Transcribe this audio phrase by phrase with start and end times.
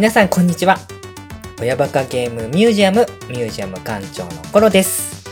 [0.00, 0.78] 皆さんこんにちは。
[1.60, 5.28] 親バカゲームミュージアムミュージアム館長のコロです。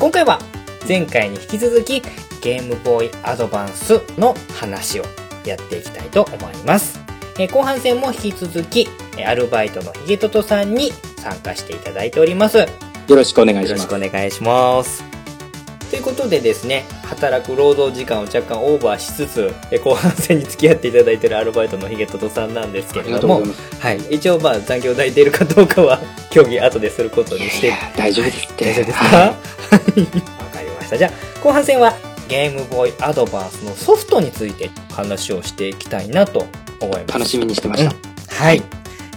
[0.00, 0.40] 今回は
[0.88, 2.02] 前回に引き続き
[2.42, 5.04] ゲームボーイアドバンスの話を
[5.46, 6.98] やっていきたいと思います。
[7.38, 12.58] えー後半戦も引き続きえーアルバイトのヒゲトトさんに参加していただいております。
[12.58, 12.66] よ
[13.06, 13.94] よろしくお願いしますろしく。
[13.94, 15.17] お願いします。
[15.90, 23.42] ということでですね、働く労働時間を若干オーバーしつつ、えー後半戦に付き合っていただいているアルバイトのヒゲトトさんなんですけれども。
[23.80, 23.98] はい。
[24.10, 25.98] 一応まあ残業代出るかどうかは
[26.30, 28.64] 競技後ですることにしていや大丈夫ですって。
[28.66, 29.04] 大丈夫ですか？
[29.06, 29.26] ははい。
[29.26, 30.98] わかりました。
[30.98, 31.94] じゃあ、後半戦は
[32.28, 36.46] ゲームボーイアドバンスのソフトについて話をしていきたいなと
[36.80, 37.10] 思います。
[37.10, 37.94] い楽しみにしてました。
[38.44, 38.62] はい。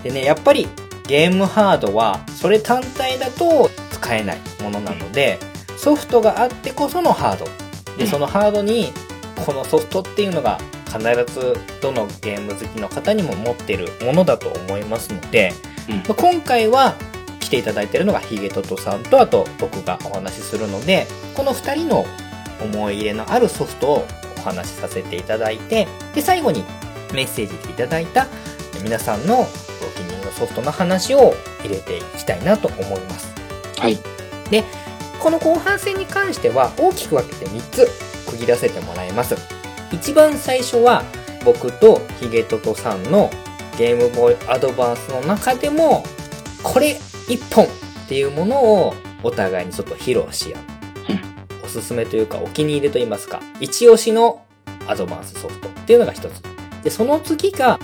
[0.04, 0.68] でね、やっぱり
[1.08, 5.38] ゲームハードはそれ単体だと使えないものなので、
[5.82, 7.46] ソフトがあってこそのハード。
[7.98, 8.94] で、うんそのハードに
[9.46, 11.00] このソフトっていうのが必
[11.34, 15.52] ずどのゲーム好きの方にも持ってるものだと思いますので、
[15.90, 16.94] うんまあ今回は
[17.40, 22.06] 来ていただいているのがヒゲトトさんとあと僕がお話しするので、この二人の
[22.62, 24.06] 思い入れのあるソフトを
[24.38, 26.64] お話しさせていただいて、で、最後に
[27.12, 28.28] メッセージでいただいた
[28.84, 29.46] 皆さんのお
[29.96, 33.34] 気に入りのソフトの話を入れていきたいなと思います。
[33.80, 33.98] はい。
[35.22, 37.88] この後半戦に関しては大きく分けて3つ
[38.32, 39.36] 区切らせてもらいます。
[39.92, 41.04] 一番最初は
[41.46, 43.30] 僕とヒゲトトさんの
[43.78, 46.04] ゲームボーイアドバンスの中でも
[46.64, 47.68] これ1本っ
[48.08, 50.62] ていうものをお互いにちょっと披露し合う。
[51.64, 54.44] おすすめというかお気に入りと言いますか、一押しの
[54.88, 56.42] アドバンスソフトっていうのが一つ。
[56.84, 57.80] で、その次が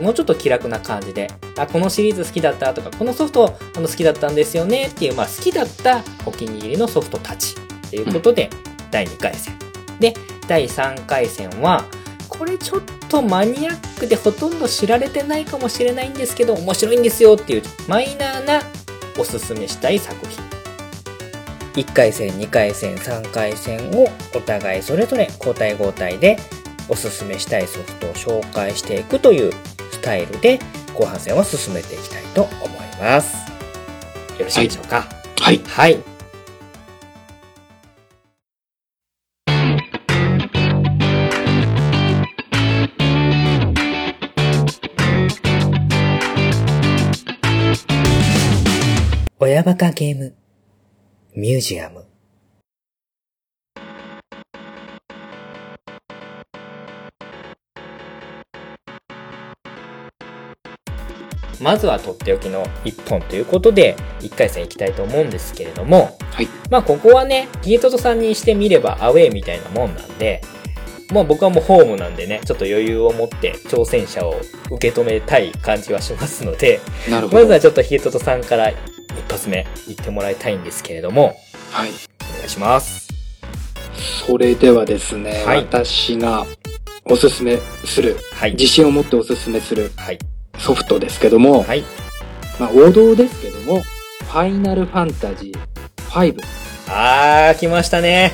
[0.00, 7.54] もうちょっと気楽な感じで、あ、このシリーズ好きだったとか、このソフトあの好きだったんですよねっていう、まあ好きだったお気に入りのソフトたち
[7.86, 8.50] っていうことで、
[8.90, 9.54] 第2回戦。
[10.00, 10.14] で、
[10.48, 11.84] 第3回戦は、
[12.28, 18.62] これちょっとマニアックでほとんど知られてないかもしれないんですけど、面白いんですよっていうマイナーな
[19.18, 20.62] おすすめしたい作品。
[21.74, 26.38] 1回戦、2回戦、3回戦をお互いそれぞれ交代交代で
[26.88, 29.52] おすすめしたいソフトを紹介していくという
[30.02, 30.58] タイルで
[30.94, 33.36] 後半戦を進めていきたいと思います。
[34.38, 35.08] よろしいでしょうか？
[35.40, 35.58] はい。
[35.58, 35.98] はい。
[49.38, 50.34] 親バカゲーム
[51.34, 52.04] ミュージアム
[61.62, 66.48] まずはとっておきの1本ということで1回戦いきたいと思うんですけれどもはい。
[66.70, 70.42] まあここはねヒゲトトさんにしてみればアウェーみたいなもんなんで
[71.12, 74.34] もう僕はもうホームなんでねちょっと余裕を持って挑戦者を
[74.70, 77.40] 受け止めたい感じはしますのでなるほど。
[77.40, 78.76] まずはちょっとヒゲトトさんから一
[79.30, 81.36] 発目言ってもらいたいんですけれども
[81.70, 81.90] はい。
[81.90, 83.08] お願いします
[84.26, 86.46] それではですね、はい私が
[87.04, 90.18] おすすめする、はい自信を持っておすすめするはい
[90.58, 91.84] ソフトですけども、はい。
[92.58, 96.36] まあ王道ですけども、ファイナルファンタジー5、
[96.88, 98.32] あー来ましたね。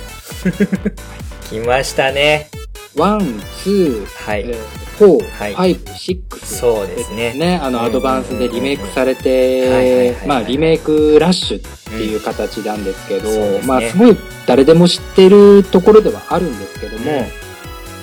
[1.50, 2.48] 来ましたね。
[2.96, 5.76] 1、2、はい、えー4、はい。
[5.76, 6.44] 5、6。
[6.44, 7.32] そうですね。
[7.34, 13.36] ね、あの、うんアドバンスでリメイクされてまあ、リメイクラッシュっていう形なんですけど、うん。
[13.36, 13.60] ね。
[13.64, 17.26] まあ、すごい誰でも知ってるところではあるんですけども、うん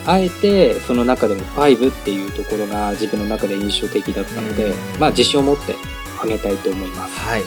[0.05, 5.75] あえて、その中でも5っていうところが自分の中で印象的だったので、うんまあ、自信を持って
[6.21, 7.19] あげたいと思います。
[7.19, 7.43] はい。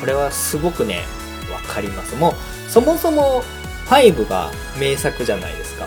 [0.00, 1.04] これはすごくね、
[1.52, 2.16] わかります。
[2.16, 3.42] もう、そもそも
[3.86, 5.86] 5が名作じゃないですか。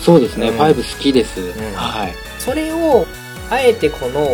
[0.00, 1.40] そうですね、うん5好きです。
[1.40, 2.14] んはい。
[2.38, 3.06] それを、
[3.50, 4.26] あえてこの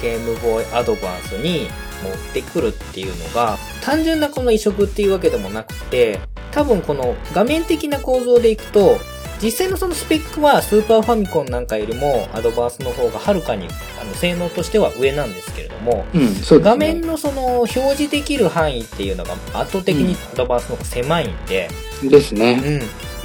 [0.00, 1.68] ゲームボーイアドバンスに
[2.02, 6.20] 持ってくるっていうのが、単純なこの移植っていうわけでもなくて、
[6.52, 8.98] 多分この画面的な構造でいくと、
[9.42, 13.68] 実際のそのスペックはスーパーファミコンなんかよりもアドバンスの方がはるかに
[14.00, 16.40] あの性能としては上なんですけれども、うん、ね。
[16.50, 21.68] 画面のその表示できる範囲っていうのが圧倒的にアドバンスの方が狭いんで、
[22.02, 22.60] ですね。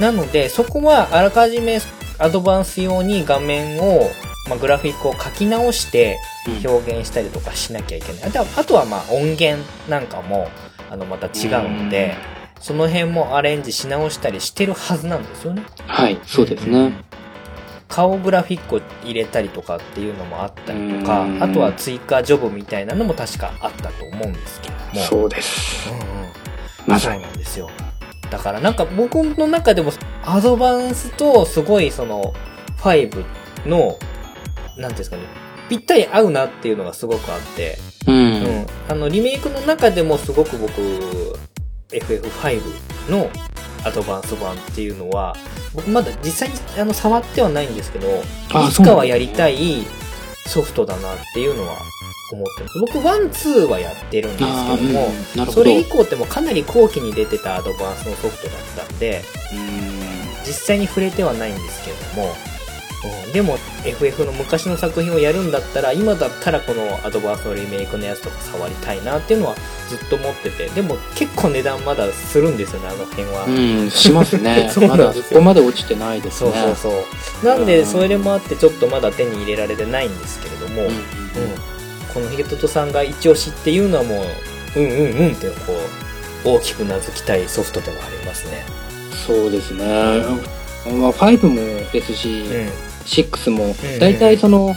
[0.00, 0.02] ん。
[0.02, 1.80] なので、そこはあらかじめ
[2.18, 4.10] アドバンス用に画面を、
[4.48, 8.24] まあ、グラフィックを書き直してうん表現したりとかしなきゃいけない。
[8.24, 10.48] あとはあとはまあ音源なんかも、
[10.90, 12.14] あの、また違うので、
[12.60, 15.64] その辺もアレンジし直したりしてるはずなんですよね。
[15.86, 16.92] はい、そうですね。
[17.88, 25.00] 顔グラフィックを入れたりとかっていうのもあったりとかう、んあとは追加ジョブみたいなのも確かあったと思うんですけれども。
[25.02, 25.88] そうです。
[25.90, 26.04] うんうん。
[26.86, 27.22] まさに。
[27.22, 27.70] そうなんですよ。
[28.30, 29.92] だからなんか僕の中でも
[30.24, 32.34] アドバンスとすごいその
[32.78, 33.24] 5
[33.66, 35.22] の、なんていうんですかね、
[35.68, 38.12] ぴったり合うなっていうのがすごくあって、う。
[38.12, 38.66] うんん。
[38.88, 41.38] あの、リメイクの中でもすごく僕、
[41.90, 43.30] FF5 の
[43.84, 45.36] アドバンス版っていうのは、
[45.74, 48.22] 僕まだ実際にあの触ってはないんですけど、
[48.52, 49.84] いつかはやりたい
[50.46, 51.76] ソフトだなっていうのは
[52.32, 52.78] 思ってます。
[52.80, 55.52] 僕、ワン、ツーはやってるんですけども、うんど。
[55.52, 59.22] それ以降ってもうかなり後期に出てたアドバンスのソフトだったんで、
[59.52, 59.96] うん
[60.46, 62.34] 実際に触れてはないんですけれども、
[63.26, 69.54] うん、でも FF の昔の作品をやるんだったら今だったらこのアドバンスのリメイクのやつとか触りたいなっていうのは
[69.88, 70.68] ずっと思ってて。
[70.70, 73.50] でも結構値段まだするんですよねあの辺は、う
[73.86, 74.68] ん、しますね。
[74.72, 75.22] そうまなんですよ。
[75.22, 76.62] だそこまで落ちてないですそうね。
[76.74, 77.04] そうそ
[77.42, 77.46] う。
[77.46, 80.88] なんでそれもあってちょっとまだ手に入れられてないんですけれども、うん。
[80.88, 80.94] うん。
[82.12, 84.24] このヒゲトトさんが一押しっていうのはも
[84.76, 85.78] ううんうんうんってこ
[86.44, 88.64] う大きく名付きたいソフトではありますね。
[89.26, 89.84] そうですね。
[90.86, 94.74] まあ、5もですし、うん6もうん、大体その、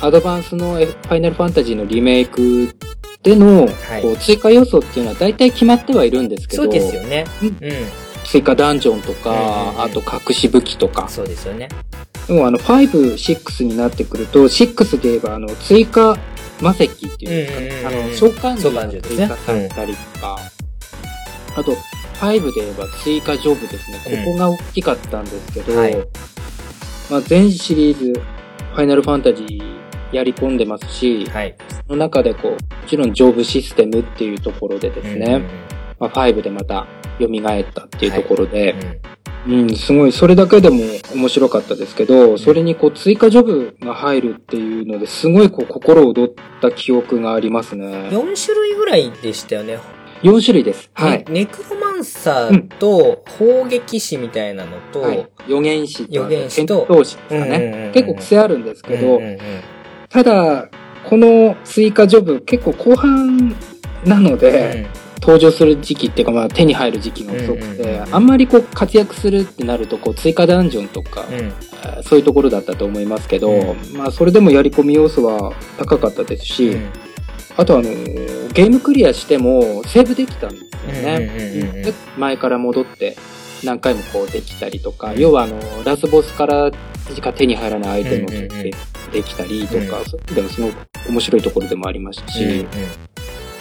[0.00, 2.74] アドバンスのファイナルファンタジーのリメイク
[3.22, 3.68] での、
[4.20, 7.24] 追加要素っていうのは大体決まってはいるんですけど、そうですよね。
[8.24, 11.08] 追加ダンジョンとか、あと隠し武器とか。
[11.08, 11.68] そうですよね。
[12.26, 16.16] でもあの、5、6になってくると、6で言えば、あの、追加
[16.60, 18.02] 魔石っていうんですかね。
[18.02, 20.38] あの、召喚召獣が喚獣ですね追加されたりとか、
[21.56, 21.76] あと、
[22.20, 24.00] 5で言えば追加ジョブですね。
[24.16, 24.24] うん。
[24.24, 25.96] ここが大きかったんですけど、はい
[27.10, 31.54] まあ、全シリーズ、ファイナルファンタジーやり込んでますし、はい。
[31.86, 35.42] その中でこう、もちろんジョブシステムっていうところでですね、うん
[35.98, 36.86] まあ、5でまた
[37.20, 38.74] 蘇ったっていうところで、
[39.46, 39.52] うん。
[39.62, 40.80] うん、すごい、それだけでも
[41.14, 47.86] 面白かったですけど、それにこう追加ジョブが入るっていうのですごいこう心躍った記憶がありますね。
[47.86, 49.78] 4種類ぐらいでしたよね。
[50.22, 50.90] 4種類です。
[50.94, 51.24] はい。
[51.28, 55.26] ネネクロマンサーと砲撃士みたいなのと、はい。
[55.48, 57.88] 予言士と、預言士と戦闘士ですかうんうんうんうね。
[57.88, 59.38] ん結構癖あるんですけど、うんうんうん
[60.08, 60.68] ただ、
[61.08, 63.56] この追加ジョブ結構後半
[64.04, 64.86] なので、
[65.22, 71.52] 登場する時期っていうか、まあ手に入る時期が遅くうんうんうんてう、んあんまりこう活躍するってなると、こう追加ダンジョンとか、うん
[72.04, 76.90] そういうところだったと思いますけど、うまあそれでもやり込み要素は高かったですし、うん
[77.56, 81.60] あとあのーゲームクリアしてもセーブできたんですようんうんうんね。
[81.74, 83.16] うんで前から戻って
[83.64, 85.20] 何回もこうできたりとか、うん。
[85.20, 86.70] 要はあのラスボスから
[87.14, 88.76] しか手に入らないアイテムを取っうんうんうんて
[89.12, 90.02] できたりとか、
[90.34, 90.74] でもすごく
[91.08, 92.66] 面白いところでもありましたし、うんうん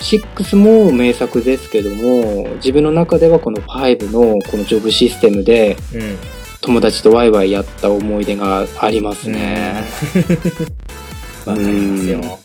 [0.01, 6.17] 6も名作ですけども、自分の中ではこの5のこのジョブシステムでうん
[6.61, 9.83] 友達とワイワイやった思い出がありますね。
[11.45, 12.39] わかりますよ。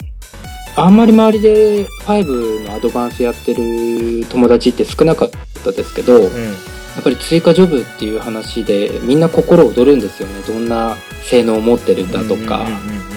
[0.77, 5.31] あんまり周りで5のアドバンスやってる友達って少なかっ
[5.65, 6.55] たですけど、やうん
[7.01, 10.41] っぱり追加ジョブっていう話でみんな心躍るんですよね。
[10.47, 12.61] どんな性能を持ってるんだとか。
[12.61, 13.17] うんうんうん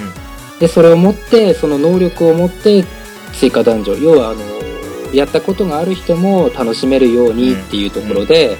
[0.60, 2.84] で、それを持って、その能力を持って
[3.34, 4.04] 追加ダンジョン。
[4.04, 4.42] 要は、あの、
[5.14, 8.58] やったことがある人も楽しめるようにっていうところで、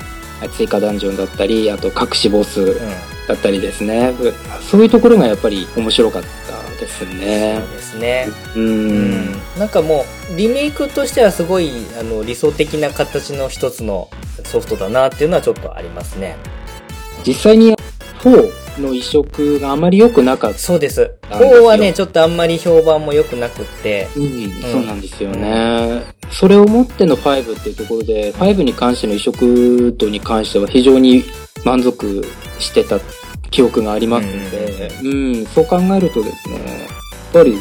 [0.56, 2.78] 追加ダンジョンだったり、あと隠しボスうん
[3.28, 4.14] だったりですね。
[4.72, 7.76] そういうところがやっぱり面白かったですねそう。
[7.76, 8.28] ですね。
[8.56, 8.60] う。
[8.60, 14.10] うんんなんかもうリメイクとしてはすごいあの理想的な形の一つの
[14.44, 16.38] ソフトだなっていうのはちょっとありますね。
[17.26, 17.76] 実際に
[18.20, 20.60] 4の移植があまり良くなかった。
[20.60, 21.12] そうです。
[21.30, 26.04] なんですよ4はね、ちょっとあんまり評判も良くなくって、うん、そうなんですよね。
[26.32, 31.24] それをもっての5っていうところで、5に関しての移植度に関しては非常に
[31.66, 32.26] 満足
[32.60, 33.00] してた
[33.52, 37.58] 記憶がありますので、うん、そう考えるとですね、やっぱり、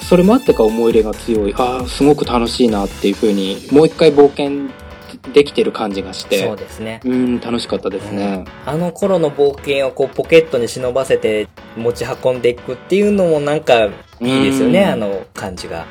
[0.00, 4.70] それもあってか思い入れが強い、ああ、すごく楽しいなっていうふうに、もう一回冒険
[5.32, 7.00] できてる感じがしそうて、ですね。
[7.04, 8.44] うん、楽しかったですね。
[8.64, 15.86] あの頃の冒険をこうポケットに忍ばせて持ち運んでいくっていうのもなんかいいですよね、うんあの感じが。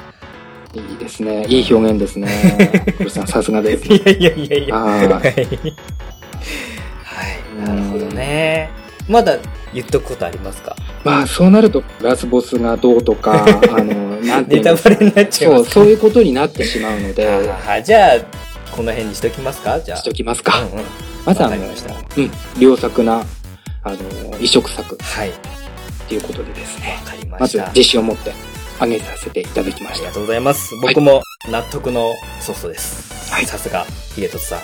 [0.74, 1.46] いいですね。
[1.48, 2.28] いい表現ですね。
[2.98, 3.88] 黒ルさん、さすがです。
[3.94, 4.76] いやいやいやいや。
[4.76, 5.08] あはい。
[5.08, 5.36] ーはい。
[7.66, 8.70] なるほどね。
[9.08, 9.38] まだ
[9.74, 10.76] 言っとくことありますか？
[11.04, 17.28] まあ、そうなると、ラスボスがどうとか、 あの、なんていネタバレになっちゃいそう、そういうことになってしまうので、
[17.68, 18.20] あじゃあ、
[18.72, 19.80] この辺にしときますか？
[19.80, 19.98] じゃあ。
[19.98, 20.60] しときますか。
[20.60, 20.86] うんうん。
[21.26, 23.24] まずあの、ましたうん、良作な、
[23.84, 23.98] あの、
[24.40, 25.32] 移植作っはい。
[26.10, 27.68] ていうことでですね、わかりままずした。
[27.70, 28.34] 自信を持って
[28.78, 30.12] 挙げさせていただきましたありが。
[30.14, 30.74] とうございます。
[30.82, 33.32] 僕も納得のソフトです。
[33.34, 33.86] はいさすが、
[34.16, 34.60] ヒゲトツさん。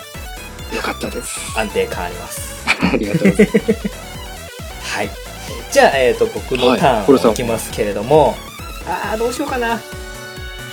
[0.76, 1.38] よかったです。
[1.58, 2.64] 安定感あります。
[2.92, 4.13] ありがとうございます。
[4.94, 5.10] はい。
[5.72, 8.36] じゃあ、えっ、と、僕のはいターンをいきますけれども、
[8.86, 9.80] あー、どうしようかな。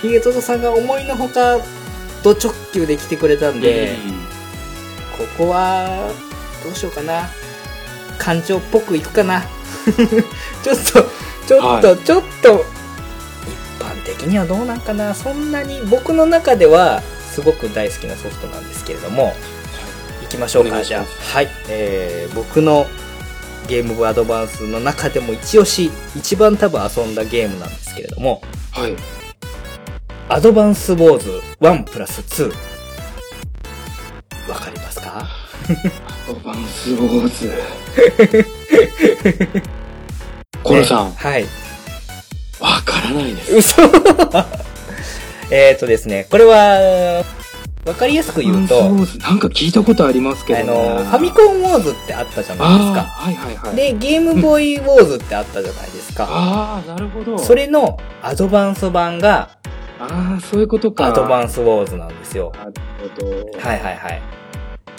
[0.00, 1.58] ヒゲトツさんが思いのほか、
[2.22, 3.96] ド直球で来てくれたんで、
[5.18, 6.12] ここは、
[6.62, 7.28] どうしようかな。
[8.18, 9.42] 館長っぽくいくかな。
[10.62, 12.64] ちょっと、ちちょっと、ちょっと、
[13.48, 17.02] 一般的にはどうなんかなそんなに、僕の中では、
[17.34, 19.34] すごく大好きなソフトなんですけれども、
[20.22, 21.34] 行きましょうか、じゃあ。
[21.34, 21.48] はい。
[21.68, 22.86] えー、僕の
[23.68, 28.42] ゲーム部アドバンスの中でも一押し、一番多分遊んだゲームなんですけれども、
[28.72, 28.96] はい。
[30.28, 32.52] アドバンスウォーズ1プラス2。
[34.48, 35.28] わかりますか？
[36.28, 37.52] アドバンスウォーズ。
[40.62, 41.44] コロさん、ねはい。
[42.60, 43.56] わからないです。
[43.56, 43.82] 嘘
[45.50, 47.24] えっとですね、これは、
[47.84, 50.66] わかりやすく言うと、アドバンスウォーズなんか聞いたことありますけどあね。
[50.68, 53.00] の、ファミコンウォーズってあったじゃないですあーか。
[53.02, 53.76] はいはいはい。
[53.76, 56.26] で、ゲームボーイウォーズってあったじゃないですか。
[56.28, 57.38] ああ、なるほど。
[57.38, 59.50] それのアドバンス版が
[59.98, 61.06] ああ、そういうことか。
[61.06, 62.52] アドバンンスウォーズなんですよ。
[62.56, 62.72] なる
[63.16, 63.58] ほど。
[63.58, 64.22] はいはいはい。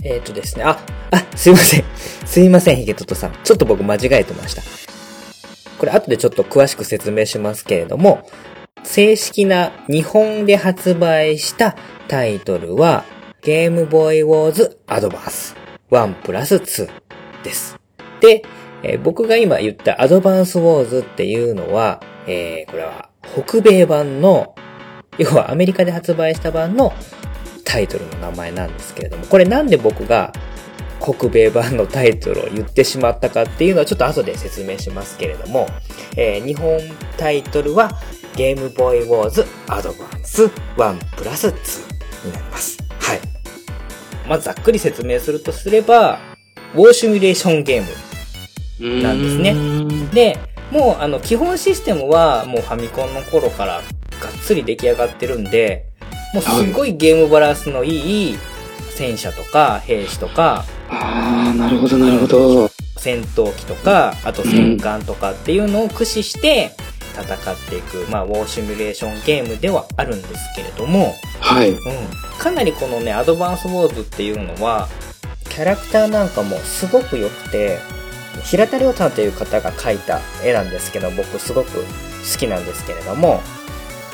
[0.03, 0.77] えっ、とですね、あ、
[1.11, 1.83] あ、すいません。
[2.25, 3.31] すいません、ヒゲトトさん。
[3.45, 4.61] ちょっと僕間違えてました。
[5.77, 8.27] これ後でちょっと詳しく説明しますけれども、
[8.83, 11.75] 正式な日本で発売した
[12.07, 13.05] タイトルは、
[13.41, 15.55] ゲームボーイウォーズアドバンス
[15.91, 16.89] 1プラス2
[17.43, 17.77] です。
[18.21, 18.43] で、
[18.83, 24.55] えー僕が今言ったアドバンスウォーズっていうのは、えーこれは北米版の、
[25.17, 26.93] 要はアメリカで発売した版の
[27.65, 30.33] タイトルの名前なんですけれども、これなんで僕が
[31.01, 35.67] 北米版のタイトルを言ってしまったかっていうのはちょっと後で説明しますけれども、
[36.15, 36.79] えー日本
[37.17, 37.91] タイトルは
[38.35, 40.45] ゲームボーイウォーズアドバンス
[40.77, 42.77] 1プラス2になります。
[42.99, 43.19] はい。
[44.27, 46.19] まずざっくり説明するとすれば、
[46.73, 50.07] ウォーシミュレーションゲームなんですねね。
[50.13, 50.39] で、
[50.71, 53.83] もうあの基本システムはもうファミコンの頃からがっ
[54.41, 55.85] つり出来上がってるんで、
[56.33, 58.37] もうすごいゲームバランスのいい
[58.89, 62.71] 戦車とか兵士とかああ、なるほどなるほど。
[62.97, 66.71] 戦闘機とか、あと戦艦とかっていうのを駆使して
[67.13, 71.71] 戦っていく、まあウォーシミュレーションゲームではあるんですけれども、はい。
[71.71, 71.79] うん、
[72.37, 74.87] かなりこのね、アドバンスウォーズっていうのは、
[75.49, 77.79] キャラクターなんかもすごく良くて、
[78.43, 81.85] 平田亮太という方が描いた絵なんですけど、僕すごく好
[82.37, 83.41] きなんですけれども、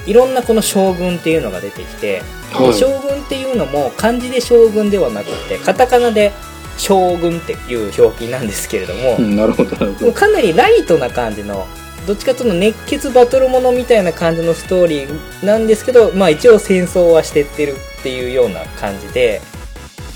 [0.06, 2.74] いろんなこの将軍っていうのが出てきて、はい。
[2.74, 6.32] 将軍っていうのも漢字で将軍ではなくて、カタカナで
[6.78, 10.06] 将軍っていう表記なんですけれどもう、んなるほどなるほど。
[10.08, 11.68] もうかなりライトな感じの、
[12.10, 19.42] どっちかというと熱血バトルものみたいな感じのストーリーなんですけど、まあ一応戦争はしてってるっていうような感じで、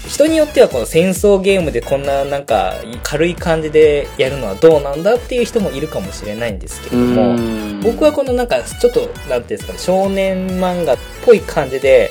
[0.08, 2.74] 人によってはこの戦争ゲームでこんななんか
[3.04, 7.36] 軽い感じでやるのはどうなんだっていう人もいるかもしれないんですけれども、
[7.84, 12.10] 僕はこのなんかちょっと、なんていうんですかね、少年漫画っぽい感じで、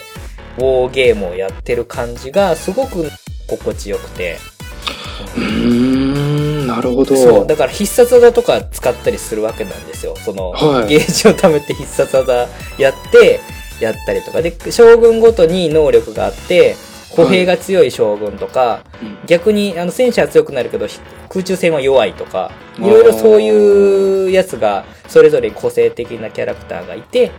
[0.58, 3.10] ウォーゲームをやってる感じがすごく
[3.48, 4.38] 心地よくて、
[5.36, 6.41] うーん、
[6.72, 7.16] なるほど。
[7.16, 10.14] そう、だから必殺技とか使ったりするわけなんですよ。
[10.16, 12.48] その、はいゲージを貯めて必殺技
[12.78, 13.40] やって、
[13.80, 14.42] やったりとか。
[14.42, 16.76] で、将軍ごとに能力があって、
[17.10, 20.98] 歩兵が強い将軍とか、うん逆に、あの、戦車は強くなるけど、ひ
[21.28, 27.30] 空中戦は弱いとか、いろいろそういうやつが、それぞれ個性的なキャラクターがいて、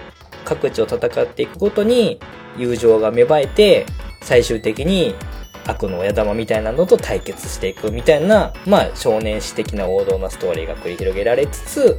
[0.46, 2.20] 各地を戦っていくごとに、
[2.58, 3.86] 友情が芽生えて、
[4.22, 5.16] 最終的に
[5.65, 11.98] 悪の親玉みたいなのと対決していくみたいな、まあ少年史的な王道なストーリーが繰り広げられつつ、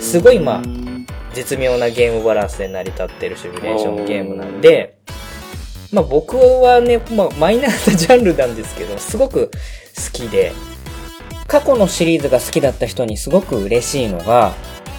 [0.00, 0.62] すごいまあ
[1.32, 4.98] 絶妙なゲームバランスで成り立ってるシミュレーションゲームなんで、
[5.92, 9.50] まあ僕はね、まあマイナーなジャンルなんですけど、すごく
[9.94, 10.52] 好きで、
[11.46, 14.54] 過去のシリーズが好きだった人にすごく嬉しいのが、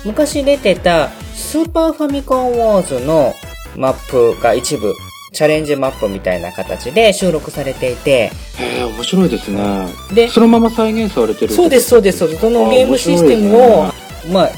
[0.05, 3.33] 昔出てたスーパーファミコンウォーズの
[3.75, 4.93] マップが一部、
[5.37, 9.87] チャレンジマップみたいな形で収録されていて、へえ、面白いですね。
[10.11, 12.41] で、そのまま再現されてるそうです、そうです、そうです。
[12.41, 13.93] そのゲームシステムを、
[14.31, 14.49] まあ、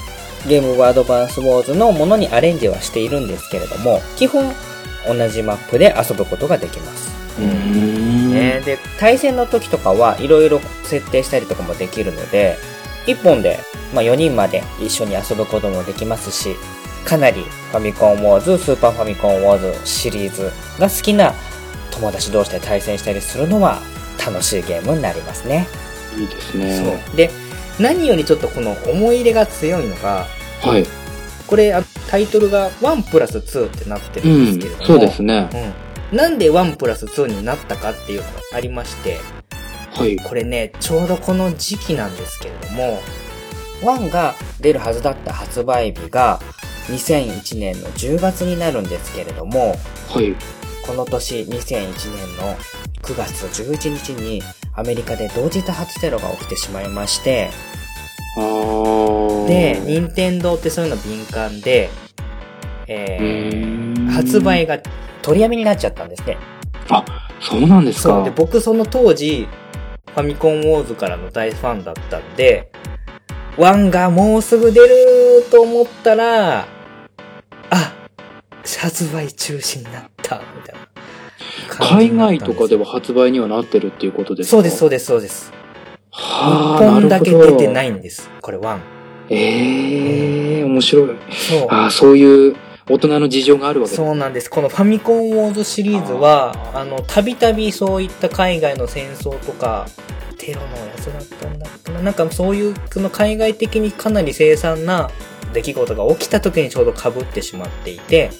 [0.47, 4.55] ゲームアドバンスウォーズのものにアレンジはしているんですけれども、基本
[5.05, 7.09] 同じマップで遊ぶことができます。
[7.37, 12.57] ね、で、対戦の時とかはいろいろ設定したりとかもできるので、
[13.05, 13.59] 1本で、
[13.93, 16.55] まあ、4人まで一緒に遊ぶこともできますし、
[17.05, 21.33] かなりファミコンウォーズ、スーパーファミコンウォーズシリーズが好きな
[21.91, 23.79] 友達同士で対戦したりするのは
[24.25, 25.67] 楽しいゲームになりますね。
[26.17, 26.99] いいですね。
[27.07, 27.15] そう。
[27.15, 27.29] で、
[27.79, 30.25] 何よりちょっとこの思い入れが強いのが、
[30.61, 30.85] はい。
[31.47, 34.85] これあタイトルが1プラス2ってなってるうんんですけれども、。
[34.85, 35.49] そうですね。
[36.11, 36.17] うん。
[36.17, 39.19] なんで1プラス2になったかっていうのがありまして、
[39.93, 40.17] はい。
[40.17, 43.01] これね、ちょうどこの時期なんですけれども、
[43.81, 46.39] 1が出るはずだった発売日が
[46.89, 49.75] 2001年の10月になるんですけれども、
[50.09, 50.35] はい。
[50.85, 52.55] この年2001年の
[53.03, 54.41] 9月11日に
[54.73, 57.49] アメリカで同時多発テロが起きてしまいまして、
[59.47, 61.89] で、任天堂ってそういうの敏感で、
[62.87, 64.79] えー、発売が
[65.21, 66.37] 取りやめになっちゃったんですね。
[67.39, 68.23] そうなんですかそう。
[68.23, 69.47] で、僕その当時、
[70.07, 72.71] ファミコンウォーズからの大ファンだったんで、
[73.57, 76.67] 1がもうすぐ出ると思ったら、あ、
[78.79, 80.81] 発売中止になった、みたいな
[81.69, 82.11] 海。
[82.11, 84.51] 外とかでは発売にはなってるっていうことですか？
[84.51, 85.51] そうです、そうです、そうです。
[86.11, 88.29] はあ日本だけ出てなるいんです。
[88.41, 88.61] これ1。
[88.61, 88.83] ほど
[89.29, 91.09] ええ面白い。
[91.31, 91.67] そう。
[91.69, 92.55] ああ、そういう
[92.89, 94.49] 大人の事情があるわけですそうなんです。
[94.49, 99.87] このファミコンウォーズシリーズは、あの、たびたびそういった海外の戦争とか、
[100.39, 102.01] テロのやつだったんだっけな。
[102.01, 105.11] なんかそういう、その海外的にかなり凄惨な
[105.53, 108.31] 出来事が起きた時にちょうど被ってしまっていて、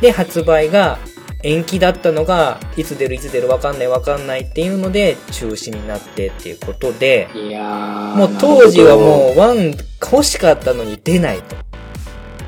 [0.00, 0.98] で、発売が
[1.42, 11.56] 延期だったのが、いつ出るいつ出るわかんないわかんないっていうので、中止になってっていうことで、いやーもう当時はもうワン欲しかったのに出ないと。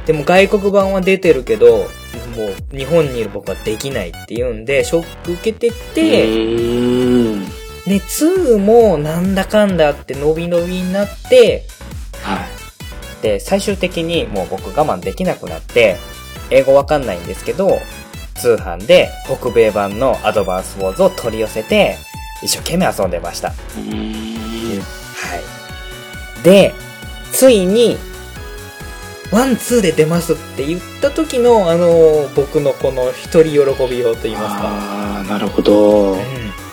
[0.06, 1.86] でも外国版は出てるけど、
[2.36, 6.26] もう日本にいる僕はできないっていうんで、ショック受けてうて。
[7.86, 11.64] で、2もなんだかんだって伸び伸びになって、
[12.22, 12.57] はい。
[13.22, 15.96] で、最終的にもう僕我慢できなくなって、
[16.50, 17.80] 英語わかんないんですけど、
[18.36, 21.96] 通販で北米版のアドバンスウォーズを取り寄せて、
[22.42, 23.50] 一生懸命遊んでました。
[23.50, 23.54] は
[26.40, 26.42] い。
[26.44, 26.72] で、
[27.32, 27.98] ついに、
[29.30, 34.62] ワン、ツーで出ますって言った時の、あの、僕のこの一人喜びようと言いますか。
[34.64, 36.12] ああ、なるほど。
[36.12, 36.20] うん。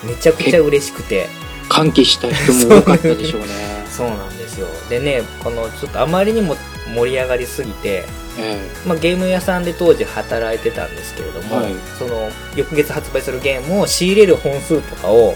[0.08, 1.28] めちゃくちゃ嬉しくて。
[1.68, 3.46] 歓喜した人も多かったでしょうね。
[3.90, 4.66] そうなんですよ。
[4.88, 6.56] でね、この、ちょっとあまりにも
[6.94, 8.04] 盛り上がりすぎて、
[8.38, 11.74] えまあ、ゲーム屋さんで当時働いてたんですけれども、はい。
[11.98, 15.34] その、翌月発売するゲームを仕入れる本数とかを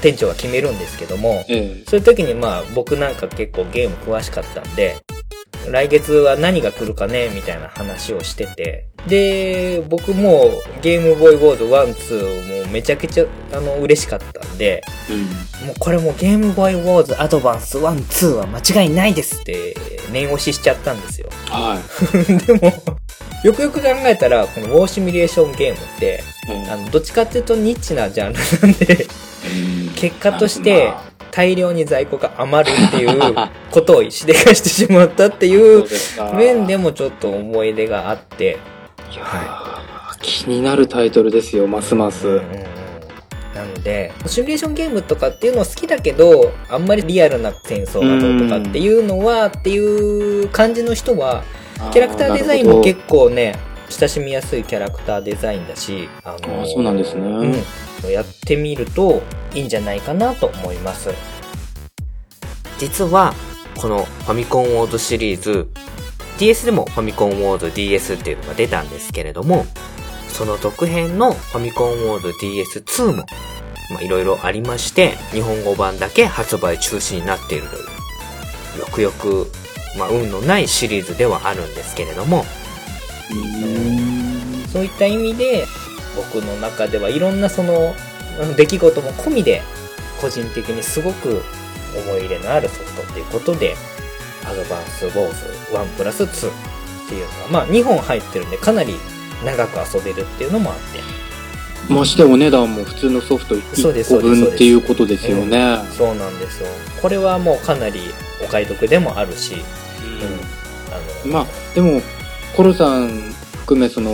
[0.00, 1.84] 店長が決めるんですけども、ええ。
[1.88, 4.98] そういう時にまあ僕なんか結構ゲーム詳しかったんで、
[5.70, 8.88] 来月は何が来るかねみたいな話をしてて。
[9.06, 15.66] で、僕もうゲームボーイウォーズ1、2もうめちゃくちゃあの嬉しかったんで、えうん。
[15.68, 19.76] もうこれもうゲームボーイウォーズアドバンス1、2は間違いないですって
[20.12, 21.28] 念押ししちゃったんですよ。
[21.46, 21.80] は
[22.46, 22.72] でも、
[23.44, 26.06] よくよく考えたら、このウォーシミュレーションゲームって、
[26.48, 26.52] い。
[26.52, 29.28] ええあの、どっちかっていうとニッチなジャンルなんで、うん
[29.98, 33.34] 結果としてまあ大量に在庫が余るっていう
[33.70, 35.84] ことをしでかしてしまったっていう
[36.34, 38.58] 面でもちょっと思い出があって、
[39.12, 39.78] いやー
[40.20, 42.40] 気になるタイトルですよ、ますます。
[43.54, 51.42] なので、シミュレーションゲームとかっていうの好きだけど、あんまりリアルな戦争がどうとかっていうのは、っていう感じの人は、
[51.92, 53.56] キャラクターデザインも結構ね、
[53.88, 57.20] 親しみやすいキャラクターデザインだし、ああーそうなんですね。
[57.22, 57.54] うん。
[58.06, 59.22] やってみると
[59.54, 61.10] いいんじゃないかなと思います。
[62.78, 63.34] 実は、
[63.76, 65.68] このファミコンウォーズシリーズ、
[66.38, 69.66] DS でもファミコンウォーズ DS っていうのが出たんですけれども、
[70.28, 73.26] その続編のファミコンウォーズ DS2 も、
[73.90, 79.50] まあ、いろいろありまして、日本語版だけ発売中止になっているという、よくよく、
[79.98, 82.44] まあ、運のないシリーズではあるんですけれども、
[83.30, 85.66] うんそういった意味で、
[86.18, 87.94] 僕の中ではいろんなその、
[88.40, 89.62] うん出来事も込みで、
[90.20, 91.42] 個人的にすごく
[91.96, 93.74] 思い入れのあるソフトっていうことで、
[94.44, 96.52] アドバンスウォーズ1プラス2っ
[97.08, 98.94] ていうのは、まあ2本入ってるんでかなり
[99.44, 105.78] 長く遊べるっていうのもあって、ましてお値段も普通のソフト1個分っていうことですよね。
[105.90, 106.68] そうなんですよ。
[107.00, 108.00] これはもうかなり
[108.44, 109.62] お買い得でもあるし、うん。
[110.94, 112.02] あの、まあ、でも、
[112.54, 113.34] コロさん
[113.68, 114.10] 含めその、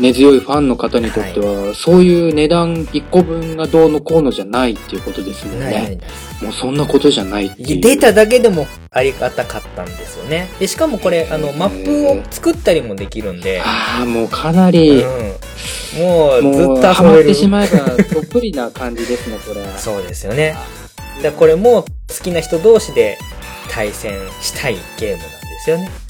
[0.00, 5.96] 根強いファンの方にとっては、そういう値段1個分がどうのこうのじゃないっていうことですもんないないね。
[5.96, 7.80] ないもうそんなことじゃないっていう。
[7.80, 10.48] 出ただけでもありがたかったんですよね。
[10.58, 15.04] で、しかもこれ、あの、マップを作ったりもできるんで、ああ、もうかなうんり、。
[15.96, 16.92] もう、ずっと遊べる。
[16.94, 17.78] ハマってしまえば、
[18.12, 19.64] どっぷりな感じですね、これ。
[19.78, 20.56] そうですよね。
[21.22, 23.18] で、これも好きな人同士で
[23.68, 25.30] 対戦したいゲームなんで
[25.62, 26.09] すよね。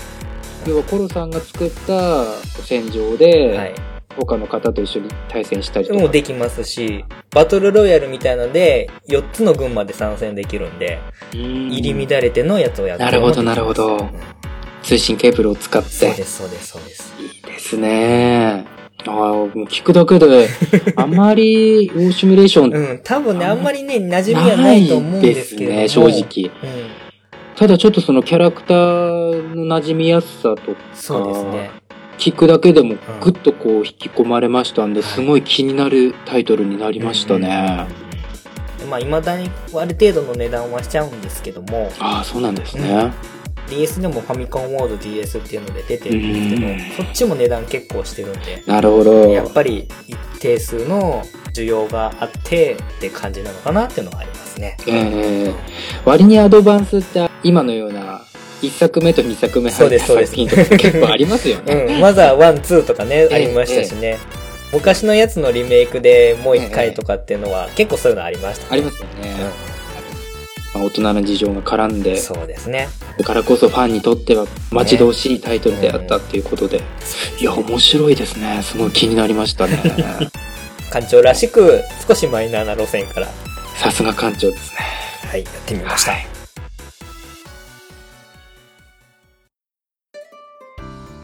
[0.67, 2.25] 要はコロさんが作った
[2.63, 3.75] 戦場で、はい。
[4.17, 6.01] 他の方と一緒に対戦したりとか。
[6.01, 10.99] もうできますし、バトルロイヤルみたいなので、4つの軍まで参戦できるんで、
[11.33, 14.11] うん入り乱れてのやつをやってなるほどなるほどうん
[14.83, 15.89] 通信ケーブルを使って。
[15.89, 17.15] そうです、そうです、そうです。
[17.21, 18.67] いいですね。
[19.07, 20.49] ああ、もう聞くだけで、
[20.97, 25.77] あまり、ウォーシミュレーションうん、多分ね、あんまりね、馴染みはないと思うんですけれども。
[25.79, 26.51] ないですね、正直。
[26.63, 27.10] うん。
[27.61, 31.71] ただちょっとそのキャラクターの馴染みやすさとか、そうですね。
[32.17, 37.87] 聞くだけでもぐっとこう引き込まれましたんで、はいすごい気になるタイトルになりましたね。
[38.89, 43.13] まあ、未だにある程度の値段はしちゃうんですけども、ああ、そうなんですね。
[43.71, 49.29] DS でもファミコンモード DS っていうので出てるんですけど、うんそっちも値段結構してるんで、なるほど。
[49.31, 54.77] やっぱり一定数の需要があってって感じなのかなっていうのがありますね。
[54.87, 55.55] ええ
[56.05, 58.23] 割にアドバンスって今のような
[58.63, 61.75] 1作目と2作目入ったそうですそうです作品とか結構ありますよね。
[61.95, 64.19] うん、マザー1、2とかね、えありましたしね。
[64.73, 69.70] 昔のやつのリメイクでもう一回とかっていうのは結構そういうのありました、ありますよね。
[70.75, 72.89] まあ、大人の事情が絡んで、そうですね。
[73.19, 76.83] だからこそファンにとっては待ち遠しいタイトルであったっていうことで。
[77.41, 78.63] いや、面白いですね。
[78.63, 79.79] すごい気になりましたね。
[80.93, 83.29] 館長らしく少しマイナーな路線から、
[83.77, 84.77] さすが館長ですね。
[85.31, 86.13] はい、やってみました。
[86.13, 86.41] はい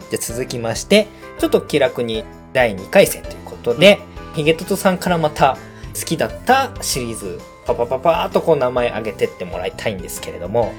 [0.09, 1.07] じゃあ続きまして、
[1.39, 3.99] ちょっと気楽に第2回戦ということで、
[4.35, 5.57] ヒゲトトさんからまた
[5.93, 10.73] 好きだったシリーズ、パパパパーっとこう名前挙げてってもらいたいんですけれども、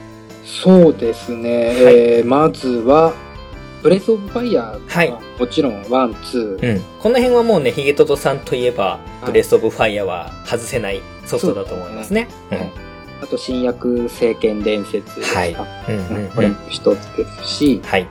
[0.45, 1.75] そうですね。
[1.77, 3.13] えーまずは、
[3.83, 6.83] ブレスオブファイヤーはいはもちろんワン、ツー、うん。
[6.99, 12.29] この辺はもうね、ヒゲトトさんといえば、いブレスオブファイアは外せないソフトだと思いますね。
[12.51, 12.89] うん
[13.21, 15.95] あと新約聖剣伝説はいうん。
[15.97, 18.07] うんうんこれも一つですし、はい。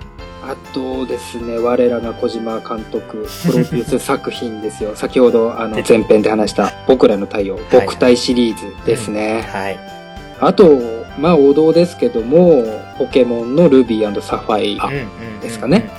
[0.48, 4.92] あとですね、我らが小島監督、プロデュース作品ですよ。
[4.96, 9.46] 先ほど、あの、前編で話した、ボクらの太陽、ボクタイシリーズですね。
[9.52, 9.80] はい。
[10.40, 10.80] あと、
[11.20, 12.64] まあ、王道ですけども、
[12.98, 15.04] ポケモンのルビーサファイア、うんうんう
[15.38, 15.90] んですかね。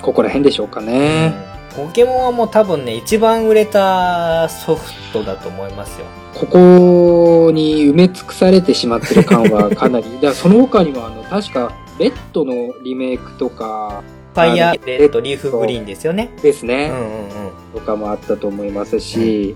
[0.00, 1.34] ここら辺でしょうかね。
[1.76, 6.06] ポケモンはもう多分ね、一番売れたソフトだと思いますよ。
[6.34, 10.06] ここに埋め尽くされてしまってる感はかなり。
[10.22, 14.02] だその他にも、あの、確か、レッドのリメイクとか
[14.34, 16.30] ファイヤーレッド、リーフグリーンですよね。
[16.40, 16.90] ですね。
[16.90, 17.52] うんうんうん。
[17.74, 19.54] とかもあったと思いますし、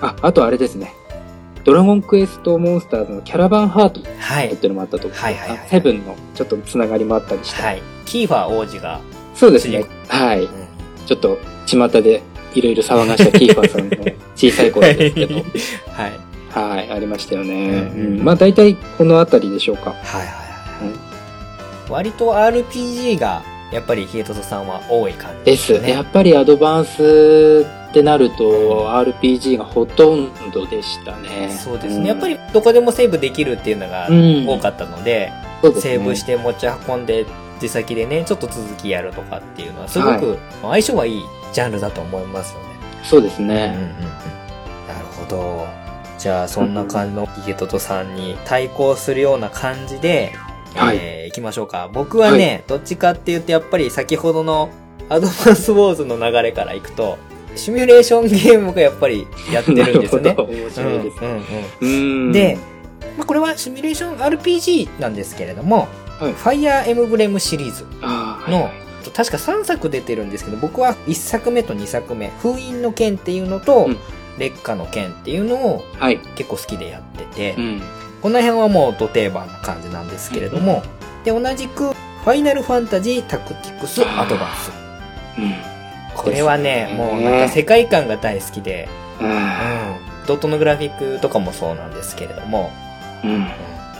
[0.00, 0.94] あ、あとあれですね。
[1.64, 4.48] ドラゴンクエストモンスターズのキャラバンハートっはい。
[4.56, 5.18] ていうのもあったと思う。
[5.18, 7.62] はいはいはいあセブンのちょっとつながりもあったりして。
[7.62, 7.82] はい。
[8.04, 9.00] キーファー王子が、
[9.34, 9.84] そうですね。
[10.08, 10.48] はい。
[11.06, 12.22] ちょっと巷で
[12.54, 15.44] いろいろ騒がしたキーファーさんの 小さい頃ですけど、はい。
[16.50, 17.54] はい、ありましたよね。
[17.54, 19.90] うんうんうんまあ大体このあたりでしょうか。
[19.90, 20.41] はいはいはい。
[21.92, 25.80] 割と RPG が、やっぱりヒゲトトさんは多い感じです。
[25.80, 25.90] ね。
[25.90, 31.50] やっぱりアドバンスってなると RPG がほとんどでしたね。
[31.50, 32.04] そうですね。
[32.04, 37.26] んやっぱりどこでもセーブできるっていうのがうん多かったので、そうですねセーブして持ち運んで
[37.60, 42.66] 出先でね、ちょっと続きやるとかっていうのはすごく相性はいいジャンルだと思いますよね。
[43.04, 43.76] そうですうんうんうんね。
[44.88, 45.66] なるほど。
[46.18, 50.32] じゃあそんな感じのヒゲトトさんに対抗するような感じで、
[50.74, 50.98] はい。
[51.00, 51.88] えー行きましょうか。
[51.92, 54.68] 僕はね、どっちかっていうとやっぱり先ほどの
[55.08, 57.16] アドバンスウォーズの流れからいくと、
[57.56, 60.34] シミュレーションゲームがやっぱりやってるんですよね。
[60.38, 61.42] 面白いですね。
[61.80, 61.92] うんう
[62.28, 62.58] んで、
[63.16, 66.32] まあ、これはシミュレーション RPG なんですけれども、はい。
[66.32, 67.86] ファイアーエムブレムシリーズ
[68.50, 68.82] の、はい
[69.14, 73.98] 確か3作出てるんですけど、僕は1作目と2作目、封印の剣っていうのと、うん。
[74.38, 76.18] 烈火の剣っていうのをはい。
[76.36, 77.82] 結構好きでやってて、うん。
[78.22, 80.82] この辺はもうド定番な感じなんですけれども、
[81.24, 84.72] で、同じく、ファイナルファンタジータクティクスアドバンス。
[85.38, 85.54] うん。
[86.14, 88.88] これはね、もうなんか世界観が大好きで、
[89.20, 89.30] うん。
[89.30, 89.36] うん。
[90.26, 92.70] ドットのグラフィックとかもそうなんですけれども、
[93.24, 93.46] うん。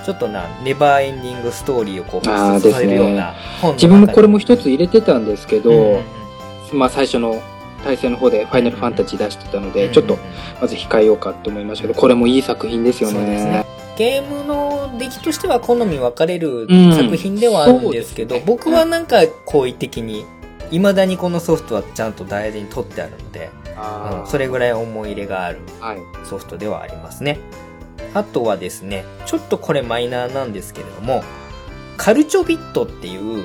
[0.04, 5.76] ちょっとな、ネバーエンディングストーリーをこう、発させるような本の中自分もこれも一つ入れてたんですけど、うん。
[5.76, 6.22] うんうん
[6.72, 7.42] まあ最初の
[7.84, 10.18] 対戦の方でファイナルファンタジー出してたので、ちょっと
[10.60, 13.14] まず控えようかと思いましたけど、これもいい作品ですよね。
[13.14, 20.24] そうですねゲームの出来としては好み分かれるうん作品ではあるんですけど、そうですね僕はなんか好意的に、
[20.70, 25.98] 未だにこのソフトはちゃんと大事に取ってあるので、うんそれぐらい思い入れがあるはい。
[26.26, 27.38] ソフトではありますね。
[28.14, 31.22] あとはですね、ちょっとこれマイナーなんですけれども、
[31.96, 33.44] カルチョビットっていう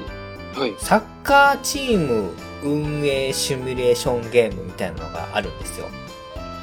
[0.55, 0.73] はい。
[0.79, 2.31] サッカーチーム
[2.63, 5.85] 運営シミュレーションゲームみたいなのがあるんですよ。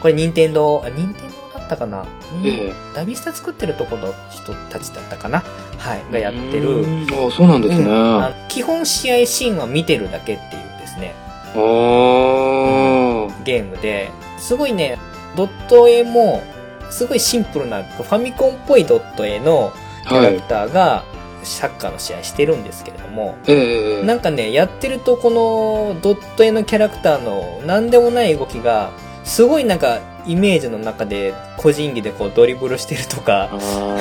[0.00, 2.04] これ、任天堂、あ、任天堂だったかな、
[2.44, 5.42] ええダビスタ作ってるとこの人たちだったかな
[5.78, 6.12] はい。
[6.12, 6.86] がやってうる。
[7.28, 7.84] あそうなんですね。
[7.84, 11.14] うん基本試合シーンは見てるだけっていうですね、
[11.54, 13.44] あー。
[13.44, 14.98] ゲームで、すごいね、
[15.36, 16.42] ドット絵も、
[16.90, 19.72] すごいシンプルな、ファミコンっぽいドット絵の
[20.08, 20.34] キャはい。
[20.36, 21.04] ラクターが、
[21.42, 28.90] サッカーの試合してるんですけれども、ええなんかね、やってるとこのドット絵のキャラクターの何でもない動きが、
[29.24, 33.98] すごいなんかイメージの中で個人技でこうドリブルしてるとか、あ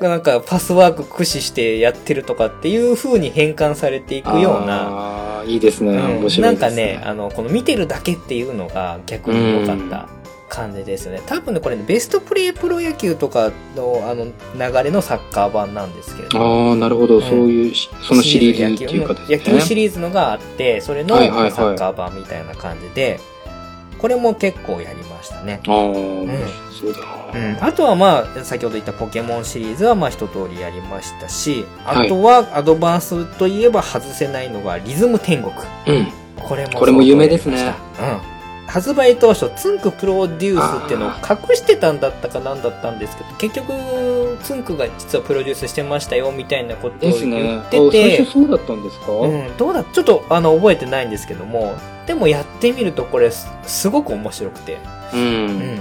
[0.00, 5.92] なんかパスワーク駆使してやってるとかっていう風に変換されていーくような、いいですね。
[5.92, 6.94] うん面白ないんですね。
[6.94, 10.08] かね、あの、この見てるだけっていうのが逆に良かった
[10.48, 11.20] 感じですよね。
[11.26, 16.70] 多分ね、これね、ベストプレイプロ野球とかの、あの、流れのサッカー版なんですけれども。
[16.70, 19.36] ああ、なるほど、んそういうし、そのシリーズっていうかですね。
[19.36, 23.20] 野球シリーズのがあって、それのサはいはいはいッカー版みたいな感じで、
[24.00, 25.60] これも結構やりましたね。
[25.66, 25.72] ああ、
[26.72, 35.54] そうだうん、あとはまあ、先ほど言ったポケモンシリーズはまあ一通りやりましたし、あとはアドバンスといえば外せないのがリズム天国。
[35.86, 36.06] うん。
[36.42, 37.74] これもこれも有名ですね。
[38.00, 38.40] うん。
[38.70, 51.74] 発売当初、ツンクプロデュースっていうのを隠してたんだったかなんだったんですけど、結局、ツンクが実はプロデュースしてましたよ、みたいなことを言ってて、最初そうだったんですか、うん、どうだ、ちょっとあの、覚えてないんですけども、
[52.10, 54.78] でもやってみるとこれす、すごく面白くて、
[55.14, 55.20] うん。
[55.20, 55.78] うんうん。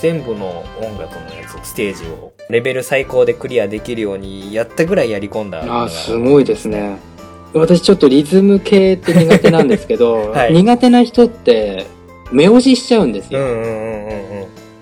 [0.00, 5.60] 全部の音楽のやつ、ステージを、レベル最高でクリアできるようにやったぐらいやり込んだ。
[5.60, 6.96] あーすごいですね。
[7.52, 11.84] 私ちょっとリズム系って苦手なんですけど、 はい苦手な人って
[12.32, 13.40] 目押ししちゃうんですよ。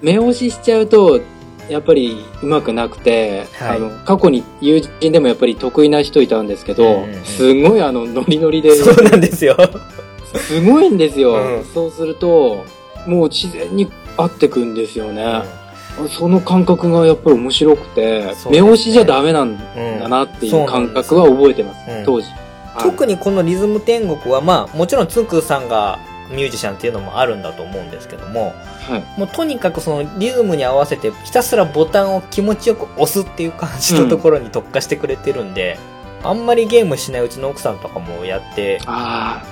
[0.01, 1.21] 目押ししちゃうと、
[1.69, 9.57] やっぱり上手くなくて、はいあの、過去に友人でもやっぱり得意な人いたんですけど、うんうんうんすごいあの、ノリノリで、そうなんですよ。
[10.35, 11.65] すごいんですよ、うん。
[11.65, 12.65] そうすると、
[13.07, 15.43] もう自然に合ってくんですよね。
[16.09, 18.35] その感覚がやっぱり面白くて、ね。
[18.51, 22.29] 目押しじゃダメなんうんだなっていそう感覚は覚えてます、うん当時。
[22.81, 25.99] 特にこのリズム天国は、まあ、もちろんつんくさんが
[26.31, 28.55] ミュージシャンっていうのもあるんだと思うんですけども、
[28.89, 29.19] はい。
[29.19, 35.79] もうとにかくそのリズムに合わせてひたすらボタンを気持ちよく押すっていう感じのところに特化してくれてるんで、
[36.23, 38.81] あんまりゲームしないうちの奥さんとかもやって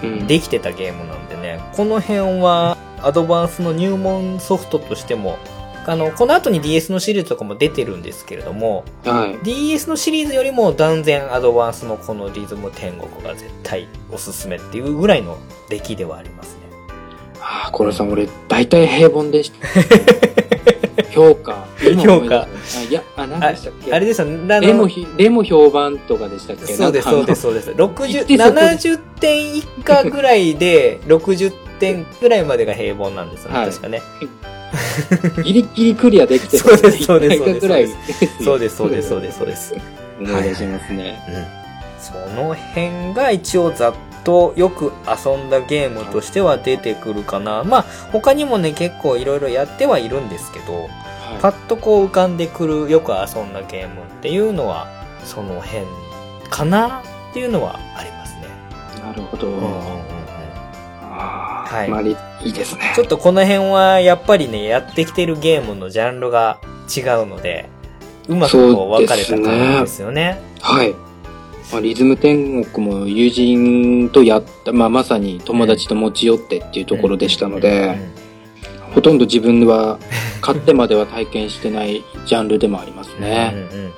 [0.02, 0.26] うん。
[0.26, 5.38] できてたゲームなんでね、この辺はアドバンスの入門ソフトとしても、
[5.86, 9.38] あの、この後に DS のシリーズとかも出てるんですけれども、はい。
[9.44, 16.62] DS のシリーズよりも断然アドバンスのこのリズム天国が絶対おすすめっていうぐらいの出来ではありますね。
[17.40, 20.35] ああ、コロさん、俺、大体平凡でした。
[21.16, 21.66] 評価。
[21.82, 22.34] 今思い出
[22.66, 23.92] したあいや、あ、何でしたっけ？
[23.92, 26.66] あれですよ、あのレもひ、レも評判とかでしたっけ？
[26.74, 27.70] そうです、そうです、そうです。
[27.70, 34.02] 60、言ってそこで70点以下ぐらいで、60点ぐらいまでが平凡なんですよね、はい確かね。
[35.42, 37.60] ギリギリクリアできてそうですそうですそうです、
[38.44, 39.74] そうです、そうです、そうです。
[40.20, 41.18] 思い出 しますね。
[41.28, 41.66] うん。
[41.98, 43.94] その辺が一応ざっ
[44.26, 47.62] とよく遊んだゲームとしては出てくるかな。
[47.62, 50.88] まあ、他にもね、結構いろいろやってはいるんですけど、
[51.40, 54.88] パはッとこう浮かんでくるよく遊んだゲームっていうのは、
[55.24, 55.84] その辺
[56.50, 58.48] かなっていうのはありますね。
[58.96, 59.00] い。
[59.00, 59.48] なるほど。
[61.02, 62.16] ああ、はいまあ、い
[62.48, 63.02] いですねち。
[63.02, 66.58] ょっとこの辺はやっぱりね、やってきてるゲームのジャンルが
[66.94, 67.68] 違うので、
[68.28, 70.40] うまくこう分かれた感じですよね。
[70.60, 71.05] はい。
[71.72, 78.92] まあ、リズム天国も友人とやった、まあ、まさに友達と持ち寄ってっていうところでしたので、うん。
[78.94, 79.98] ほとんど自分は
[80.40, 83.68] 買ってまでは体験してないジャンルでもありますね。
[83.72, 83.92] うんうん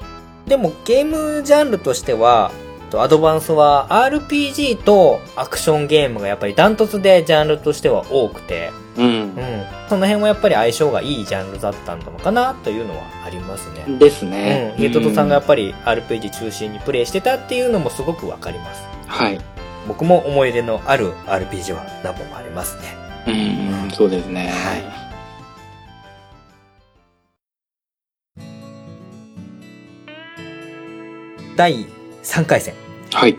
[0.48, 2.50] でもゲームジャンルとしては、
[2.90, 9.10] とアドバンスは RPG とアクションゲームがやっぱりダントツでジャンルとしては多くて、うんう。
[9.26, 9.34] ん。
[9.88, 13.98] その辺はやっぱり相性がいいジャンルだったのかなというのはありますね。
[13.98, 14.74] ですね。
[14.76, 14.82] うん。
[14.82, 18.82] ゲトトさんがやっぱり RPG 中心にプレイしてたっていうのもすごくわかります。
[19.06, 19.40] はい。
[19.86, 22.82] 僕も思い出のある RPG は何本もありますね。
[23.26, 24.48] うん、そうですね。
[24.48, 25.08] はい
[31.58, 31.86] 第
[32.22, 32.74] 3回戦。
[33.12, 33.36] はい。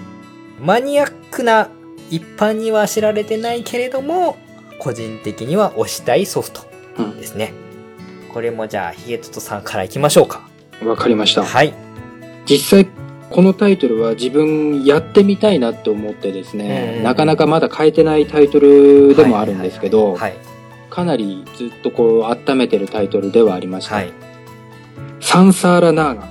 [0.60, 1.69] マニアックな
[2.10, 4.36] 一般には知られてないけれども、
[4.80, 7.54] 個人的には推したいソフトうんですね。
[8.34, 10.42] これもじゃあ、ヒゲトトさんからいきましょうか。
[10.84, 11.44] わかりました。
[11.44, 11.74] はい。
[12.46, 12.88] 実際、
[13.30, 20.34] このタイトルは自分やってみたいなって思ってですね、うんなかなかまだ変えてないタイトルでもあるんですけど、はい。
[20.89, 23.96] かなりずっとこう温めてるタイトルではありました。
[23.96, 24.12] はい。
[25.20, 26.28] サンサーラナーガっ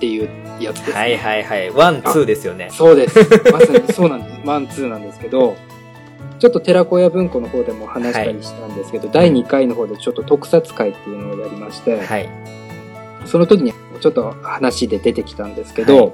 [0.00, 0.28] ていう
[0.60, 0.94] やつです、ね。
[0.94, 1.70] はいはいはい。
[1.70, 2.68] one、two ですよね。
[2.70, 3.18] そうです。
[3.50, 4.40] まさにそうなんです。
[4.44, 5.56] one、two なんですけど、
[6.42, 12.28] ちょっと寺子屋文庫の方でも話したりしたんですけど、第2回の方でちょっと特撮回っていうのをやりまして、はい。
[13.26, 16.12] その時にちょっと話で出てきたんですけど、はい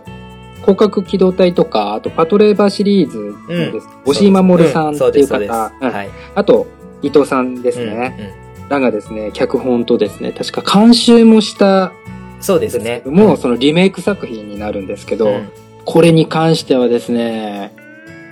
[0.61, 3.87] 攻殻機動隊とか、あとパトレイバーシリーズです。
[3.87, 6.11] うん押井守さんっていう方、うんはい。
[6.35, 6.67] あと
[7.01, 8.35] 伊藤さんですうんね。
[8.69, 11.93] らがですね、脚本とですね、確か監修もした
[12.37, 13.01] うんそうですね。
[13.03, 15.49] ども、そのリメイク作品になるんですけど、うん
[15.87, 17.73] これに関してはですね、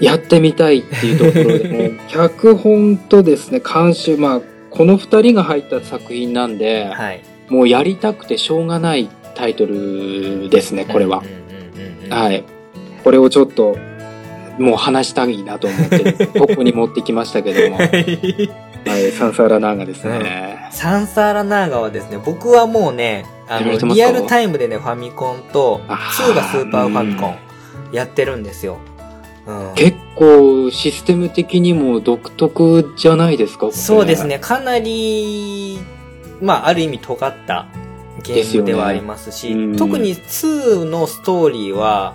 [0.00, 7.22] やってみたいっていうところでね、 脚本とですね、監修、まあ、この二人が入った作品なんで、はい。
[7.48, 11.22] もうやりたくてしょうがないタイトルですね、これは
[12.10, 12.44] はい。
[13.04, 13.76] これをちょっと、
[14.58, 17.78] もう話したいなと思って、 ここに持ってきましたけども。
[18.86, 20.68] はい、サンサーラナーガですね。
[20.70, 27.34] サンサーラナーガはですね、僕はもうね、あの、リアルタイムでね、ファミコンと、あー2がスーパーファミコン
[27.92, 28.78] やってるんですよ。
[29.46, 29.74] うん。
[29.74, 34.26] 結構システム的にも独特じゃないですかそうです。
[34.26, 35.78] ね、かなり、
[36.40, 37.66] まあ、ある意味尖った
[38.22, 42.14] ゲームではありますし、ですよねうん特に2のストーリーは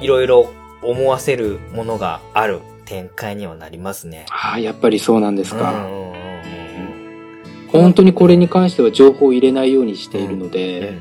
[0.00, 0.50] いろいろ
[0.82, 4.26] 思わせるものがある展開にはなりますね。
[4.30, 5.72] ああ、やっぱりそうなんですか。
[5.72, 6.16] うんうんうんうん
[7.72, 10.98] 本当にこれに関しては情報を入れないようにしているので、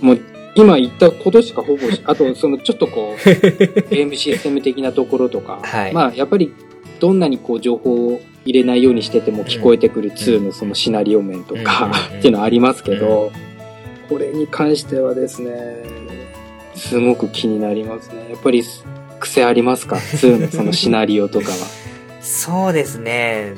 [0.00, 0.20] もう
[0.58, 3.18] 今言ったことしかほぼし、 あとそのちょっとこう、
[3.94, 6.52] ゲームシステム的なところとか、はいまあやっぱり
[6.98, 13.30] どんなにこう情報を入れないようにしてても聞こえてくる2のそのシナリオ面とか、っていうのはありますけど、
[14.08, 15.52] これに関してはですね、
[16.74, 18.26] すごく気になりますね。
[18.30, 18.62] やっぱり
[19.20, 21.56] 癖ありますか ?2 の そのシナリオとかは。
[22.20, 23.54] そうですね。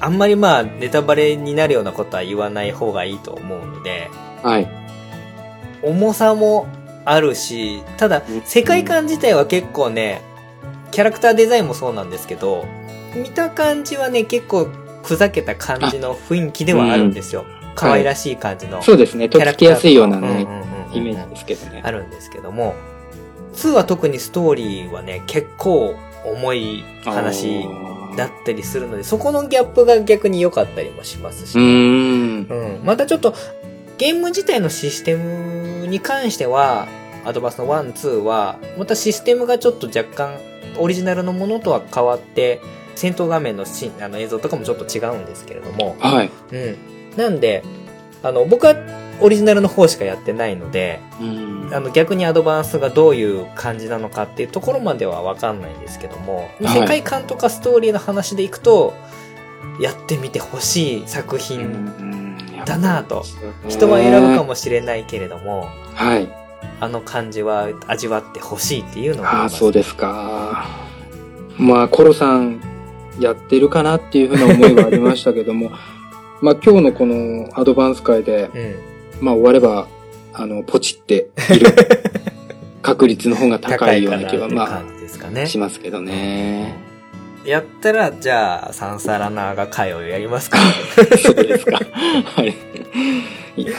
[0.00, 4.10] あんまりまあ、ネタバレになるようなことは言わない方がいいと思うので、
[4.42, 4.85] はい。
[5.86, 6.66] 重さも
[7.04, 10.20] あるし、ただうん、世界観自体は結構ね、
[10.90, 12.66] キャラクターデザインもそうなんですけど、
[13.14, 14.68] 見た感じはね、結構
[15.04, 17.46] ふざけた感じの雰囲気ではあるんですよ。
[17.76, 18.82] 可愛らしい感じの。
[18.82, 19.28] そうですね。
[19.28, 20.46] とっつきやすいようなね、
[20.92, 21.82] イメージですけどね。
[21.84, 22.74] あるんですけども、
[23.54, 25.94] 2は特にストーリーはね、結構
[26.24, 27.64] 重い話
[28.16, 31.58] だったりするので、そこのギャップが逆に良かったりもしますし。
[31.58, 32.48] うん。
[32.84, 33.34] またちょっと、
[33.98, 36.86] ゲーム自体のシステムに関しては、
[37.24, 40.38] アドバンスの1、2は、またシステムがちょっと若干、
[40.78, 42.60] オリジナルのものとは変わって、
[42.94, 46.30] 戦闘画面のシあの映像とかもちょっと違うんですけれども、はい。
[46.52, 46.76] うん。
[47.16, 47.62] なんで、
[48.22, 48.74] あの、僕は
[49.20, 58.94] オリジナルの方しかやってないので、うんあの逆にアドバンスがどういう感じなのかっていうところまではわかんないんですけども、はい世界観とかストーリーの話でいくと、
[59.80, 62.25] やってみてほしい作品
[62.66, 63.24] だなぁと。
[63.68, 66.28] 人は選ぶかもしれないけれども、はい。
[66.80, 70.66] あの感じは味わってほしいっていうのがああ、そうですか。
[71.56, 72.60] まあ、コロさん、
[73.18, 75.70] やってるかなっていうふうな思いはありましたけども、
[76.42, 78.74] まあ今日のこのアドバンス会で、うん。
[79.24, 79.86] まあ終われば、
[80.34, 81.66] あの、ポチっている
[82.82, 85.46] 確率の方が高いような気は、まあ、ね。
[85.46, 86.85] しますけどね。
[87.46, 90.58] やったら、じゃあ、サンサラナーが会をやりますか
[91.22, 91.78] そうですか。
[91.78, 92.54] はい。
[93.60, 93.72] いや、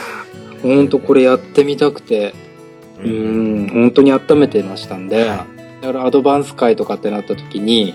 [0.62, 2.34] ほんとこれやってみたくて、
[3.00, 5.46] うーん、本当に温めてましたんで、は
[5.82, 7.94] だからアドバンス会とかってなった時に、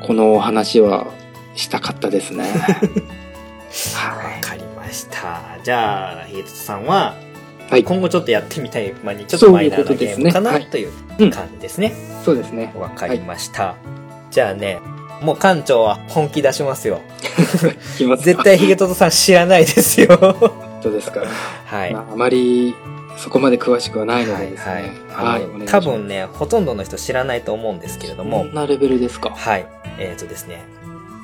[0.00, 1.06] このお話は
[1.54, 2.44] したかったですね。
[2.48, 5.40] わかりました。
[5.62, 7.14] じゃあ、ヒゲトさんは、
[7.68, 11.94] はい今後ちょっとやってみたい、まあ、ちょっとマイナーなゲームかなとといううん感じですね。
[12.24, 12.72] そうですね。
[12.76, 13.76] わかりました。
[14.32, 14.80] じゃあね、
[15.20, 17.00] もう館長は本気出しますよ。
[17.96, 18.16] すか？
[18.16, 20.18] 絶対ヒゲトトさん知らないですよ。
[20.82, 21.22] そうですか？
[21.66, 21.92] はい。
[21.92, 22.74] まあ、あまり
[23.18, 24.92] そこまで詳しくはないのでですはいね。
[25.10, 25.42] はい。
[25.44, 29.30] あのお願い多分ね、ほとんどの人知らないと思うんですけれどもどん、なレベルですか？
[29.30, 29.66] はい。
[29.98, 30.62] えっ、とですね、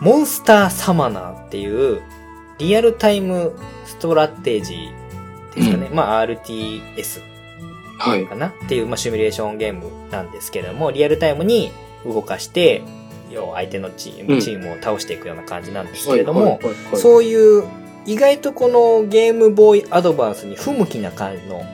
[0.01, 2.03] モンスターサマナーっていう、
[2.59, 3.53] リアルタイム
[3.87, 5.89] ストラテジーですかね。
[5.93, 7.21] まあ、RTS
[7.99, 8.27] はい。
[8.27, 8.49] かな？
[8.49, 11.71] っていう、まあ、シミュレーションゲームなんですけれども、リアルタイムに
[12.05, 12.83] 動かして、
[13.31, 16.61] 要は相手のチーム、うんチームを倒していくような感じなんですけれども、
[16.95, 17.65] そういう、
[18.07, 21.65] 意外とこのゲームボーイアドバンスに不向きな感じの、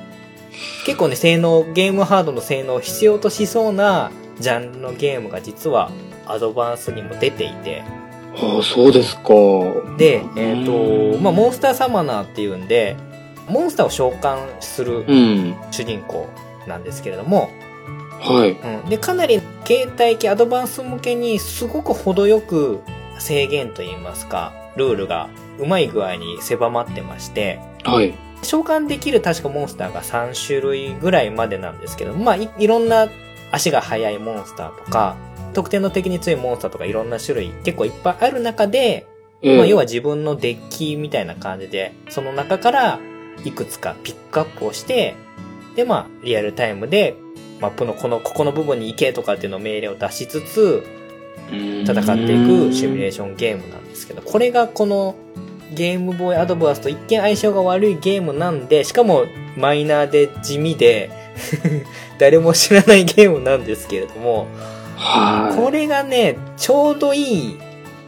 [0.86, 4.10] 結構ね、性能、ゲームハードの性能を必要としそうな
[4.40, 5.90] ジャンルのゲームが実は
[6.26, 7.82] アドバンスにも出ていて、
[8.34, 9.34] ああ、そうですか。
[9.98, 12.96] で、えっ、と、まあ、モンスターサマナーっていうんで、
[13.48, 15.54] モンスターを召喚するうん。
[15.70, 16.28] 主人公
[16.66, 17.50] なんですけれども、
[18.22, 18.52] はい。
[18.52, 22.80] うん、で、かなり携帯機アドバンス向けにすごく程よく
[23.18, 28.14] 制限といいますか、ルールがうまい具合に狭まってまして、はい。
[28.42, 33.08] 召喚できる確かモンスターが3種類ぐらいまでなんですけど、まあい、いろんな
[33.50, 35.16] 足が速いモンスターとか、
[35.52, 39.06] 特定の敵に強いモンスターとかいろんな種類結構いっぱいある中で、
[39.42, 43.00] ええまあ、要は自分のデッキみたいな感じで、その中から
[43.44, 45.14] いくつかピックアップをして、
[45.76, 47.16] で、まあ、リアルタイムで、
[47.62, 50.84] マップのこの、ここの部分に行けとかっていうのを命令を出しつつ、
[51.50, 55.14] 戦っていくシミュレーションゲームなんですけど、これがこの
[55.74, 59.24] ゲームボーイアドバンスと一見相性が悪いゲームなんで、しかも
[59.56, 61.10] マイナーで地味で、
[62.18, 64.46] 誰も知らないゲームなんですけれども、
[64.96, 65.56] はい。
[65.56, 67.58] これがね、ちょうどいい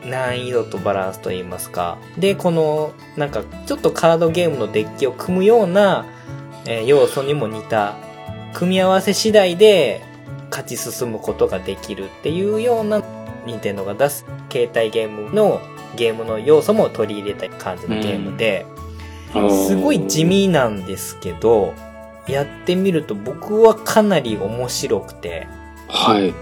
[0.05, 1.99] 難易度とバランスといいますか。
[2.19, 6.07] で、この、なんか、ちょっとカードゲームのデッキを組むような、
[6.67, 7.95] えー要素にも似た、
[8.55, 10.03] 組み合わせ次第で
[10.51, 13.03] 勝ち進むことができるっていうような、
[13.47, 15.61] 任天堂が出す携帯ゲームの
[15.97, 18.75] ゲームの要素も取り入れた感じのゲームで、うん
[19.67, 20.25] すごい地。
[20.25, 21.75] 味なんですけど、
[22.29, 25.49] やってみると僕はかなり面白くて、
[25.89, 26.33] はい。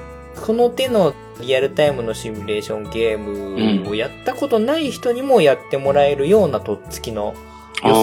[0.41, 7.35] この手のリアルタイムのシミュレーションゲームをやったことない人にもやってもらえるようなとっつきの
[7.83, 8.01] あ良さ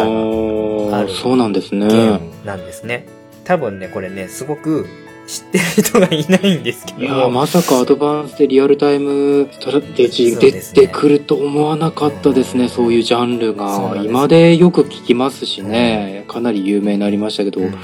[0.91, 2.31] がああ、るそうなんですゲーね。
[2.41, 3.05] ムなんですね。
[3.49, 4.87] 多分ね、これね、すごく
[5.25, 6.99] 知ってる人がいないんですけど。
[6.99, 13.95] いやーまさかアドバンスでリアルタイムストラテジー出そうですねてくると思わなかったですね、そういうジャンルが。
[14.03, 17.75] 今でよく聞きますしね、かなり有名になりましたけど、うん。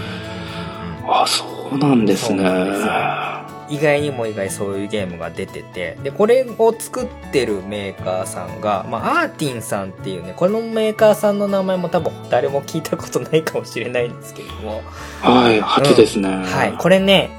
[1.07, 1.43] あ、そ
[1.73, 2.43] うなんですね。
[3.69, 14.81] 意外にも意外そういうゲームが出てて、で、これを作ってるメーカーさんが、まあ、アーティンさんっていうね、このメーカーさんの名前も多分誰も聞いたことないかもしれないんですけれども、
[15.21, 16.29] はい、初ですね。
[16.29, 17.29] はい、これね、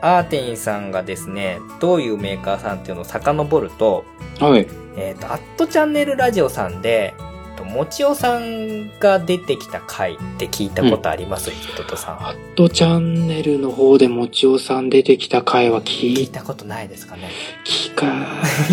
[0.00, 4.04] アーティンさんがですね、どういうメーカーさんっていうのを遡ると、
[4.38, 4.66] はい。
[4.96, 7.14] えっ、と、アットチャンネルラジオさんで、
[7.56, 12.26] ともちおさんが出てきた回って聞いたことあります、ヒトトさん。
[12.26, 17.30] アットチャンネルの方でもちおさん出てきた回は聞い、たことないですかね？
[17.64, 18.06] 聞か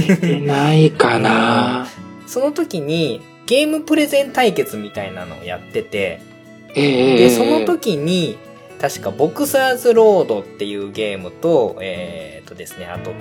[0.08, 1.88] れてないかな。
[2.28, 6.22] その時に、ゲームプレゼン対決みたいなのをやってて、
[6.76, 8.38] ええで、その時に、
[8.80, 13.14] 確かボクサーズロードっていうゲームと、えっ、とですね、あと、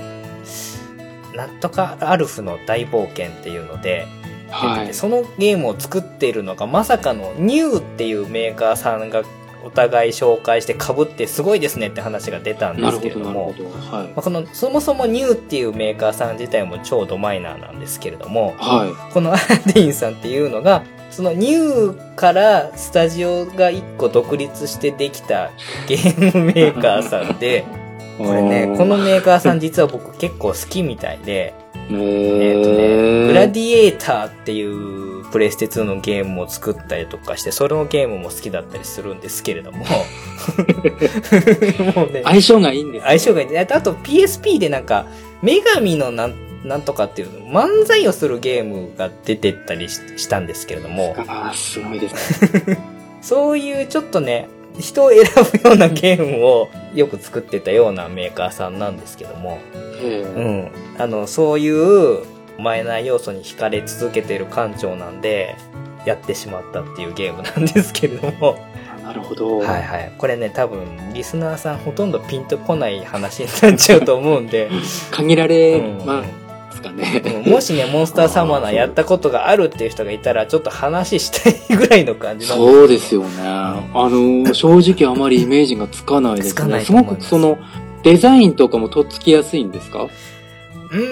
[1.36, 4.06] なんとかアルフの大冒険っていうので、
[4.52, 4.94] はい。
[4.94, 9.22] そのゲームを作っているのがまさかのニューっていうメーカーさんが
[9.64, 13.54] お互い紹介して被ってすごいですねって話が出たんですけれども
[13.90, 14.00] ま。
[14.16, 19.12] あこのそもそもニューっていうメーカーさん自体も超ドマイナーなんですけれども、はい。
[19.12, 25.50] このアーティンさんっていうのが、そのニューからスタジオが一個独立してできた
[25.86, 27.64] ゲームメーカーさんで、
[28.18, 31.54] これね、このメーカーさん実は僕結構好きみたいで、
[32.00, 39.84] ええっ、とね、グラディエーターっていうプレイステ2のゲームを作ったりとかして、それのゲームも好きだったりするんですけれども、
[41.96, 43.60] もうね、相性がいいんですね相性がいいね。
[43.60, 45.06] あとあと PSP でなんか、
[45.42, 46.34] 女神のなん、
[46.64, 52.78] なんとかっていう漫才をするゲームが出てったりししたんですけれども、ああ、すごいですね。
[53.22, 54.48] そういうちょっとね、
[54.78, 55.20] 人を選
[55.62, 59.58] ぶようなゲームをよく作ってたようなメーカーさんなんですけども、
[60.02, 60.70] ええうん。
[60.98, 62.24] あの、そういう
[62.58, 65.56] マイナー要素に惹かれ続けてる館長なんで、
[66.04, 68.58] やってしまったっていうゲームなんですけれども。
[69.02, 69.58] なるほど。
[69.58, 70.12] はいはい。
[70.16, 74.70] これね、多分、リスナーさんほとんどピンとこない話になっちゃうと思うんで、
[75.10, 76.41] 限られうんます
[76.82, 77.42] かね。
[77.44, 83.28] うんもしね、モンスターサマナーやったことがあるっていう人がいたら、ちょっと話したいぐらいの感じなんですそうですよね。
[83.40, 86.80] あの、正直あまりイメージがつかないですね。
[86.84, 87.58] すごくその、
[88.02, 90.08] デザインとかもとっつきやすいんですか？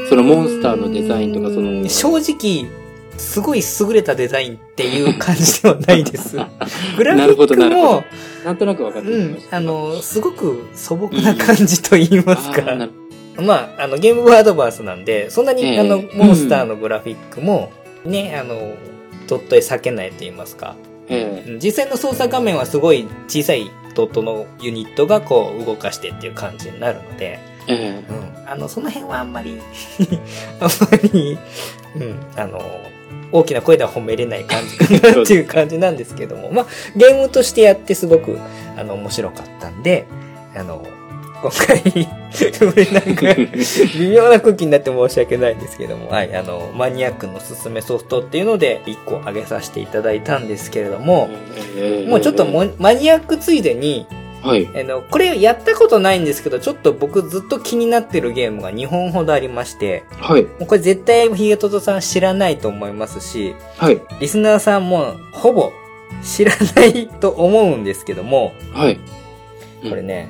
[0.08, 2.66] そのモンスターのデザインとかその正直、
[3.16, 6.36] すごい優れたデザインっていう感じではないです。
[6.96, 8.04] グラフィなるほどックもな
[8.44, 9.38] なんとなく分かってうん。
[9.50, 12.58] あの、すごく素朴な感じと言いますか。
[12.58, 12.92] あーなる
[13.40, 15.80] まあ、あの、ゲームボーイアドバンスなんで、そんなに、ええ。
[15.80, 17.72] あの、モンスターのグラフィックも、
[18.04, 18.74] ね、あの、
[19.26, 20.76] ドットで避けないと言いますか。
[21.62, 28.12] 実際の操作画面はすごい小さいドットのユニットがこう動かしてっていう感じになるので、ええ。
[28.12, 28.48] うん。
[28.48, 29.58] あの、その辺はあんまり、
[30.60, 31.38] あんまり、
[31.96, 32.60] うん、あの、
[33.32, 36.66] 大きな声では褒めれない感じかなっていう感じなんですけども、まあ、
[36.96, 38.38] ゲームとしてやってすごく、
[38.76, 40.06] あの、面白かったんで、
[40.56, 40.84] あの、
[41.40, 42.08] 今回、
[42.60, 43.34] 俺なんか、
[43.98, 51.30] 微妙な空気になって申し訳ないんですけども、はい、あの、マニアックのおすすめソフトっていうので、1個挙げさせていただいたんですけれども、
[51.76, 54.06] ええもうちょっともマニアックついでに、
[54.42, 54.68] はい。
[54.74, 60.44] あの、これやったことないんですけど、ちょっと僕ずっと気になってるゲームが2本ほどありまして、はい。
[60.44, 64.00] もうこれ絶対ヒゲトトさん知らないと思いますし、はい。
[64.18, 65.72] リスナーさんもほぼ
[66.22, 68.98] 知らないと思うんですけども、はい。
[69.88, 70.28] これね、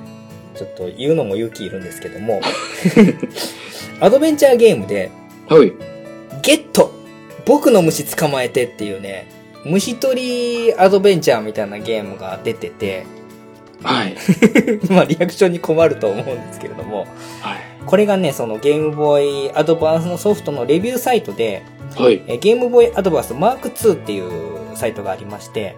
[0.60, 2.42] ちょっと言うのも勇気いるんですけども、
[3.98, 5.10] アドベンチャーゲームで、
[5.48, 5.72] はい。
[6.42, 6.92] ゲット
[7.46, 9.26] 僕の虫捕まえてっていうね、
[9.64, 13.06] 虫取りアドベンチャーみたいなゲームが出てて、
[13.82, 14.14] はい。
[14.92, 17.06] まあリアクションに困ると思うんですけれども、
[17.40, 17.58] はい。
[17.86, 21.62] これがね、そのゲームボーイアドバンスのソフトのレビューサイトで、
[21.96, 22.20] はい。
[22.26, 25.76] えゲームボーイアドバンスマーク2っていうサイトがありまして、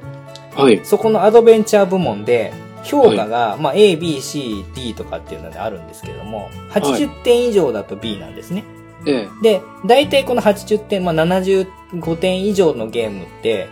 [0.57, 0.80] はい。
[0.83, 2.53] そこのアドベンチャー部門で、
[2.85, 8.64] 評価が、まあ A, B, C, D とかっていうのであるんですけれども、80点以上だと B なんですね。
[9.07, 9.28] ええ。
[9.43, 13.68] で、大体この80点、まあ75点以上のゲームって、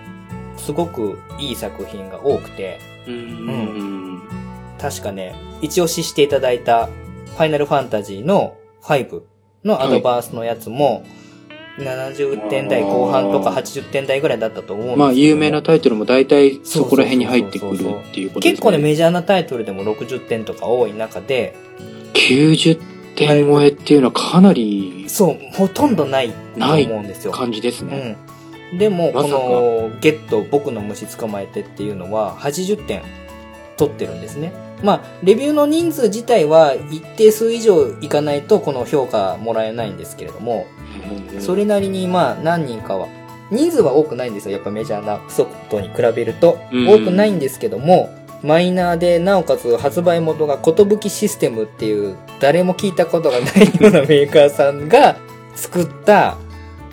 [0.57, 4.23] すごくいい作品が多くて、うーん。
[4.79, 9.23] 確かね、一押ししていただいた、ファイナルファンタジーの5
[9.65, 11.05] のアドバンスのやつも、
[11.79, 17.79] 70点台後半とか80点台ぐらいだったと思うんですけどまあ、有名なタイトルも大体そこら辺に入ってくるっ
[18.13, 18.53] ていうことですね。
[18.53, 21.55] 結構ね、メジャーなタイトルでも60点とか多い中で、
[22.15, 22.81] 90
[23.15, 27.33] 点超えっていうのはかなりそう、ほとんどないとない思うんですよ。
[27.33, 28.17] 感じですね。
[28.73, 28.79] うん。
[28.79, 33.03] でも、この、ゲット、僕の虫捕まえてっていうのは、80点
[33.77, 34.53] 取ってるんですね。
[34.83, 40.67] まあ、レビューの人数自体は一定数以上いかないと、この評価もらえないんですけれども、
[41.33, 43.09] うんそれなりに、まあ、何人かは、
[43.51, 44.53] 人数は多くないんですよ。
[44.53, 46.59] やっぱメジャーなソフトに比べると。
[46.73, 48.11] うん多くないんですけども、
[48.43, 55.17] マイナーで、なおかつ発売元が寿システムっていう、誰も聞いたことがないようなメーカーさんが
[55.55, 56.37] 作った、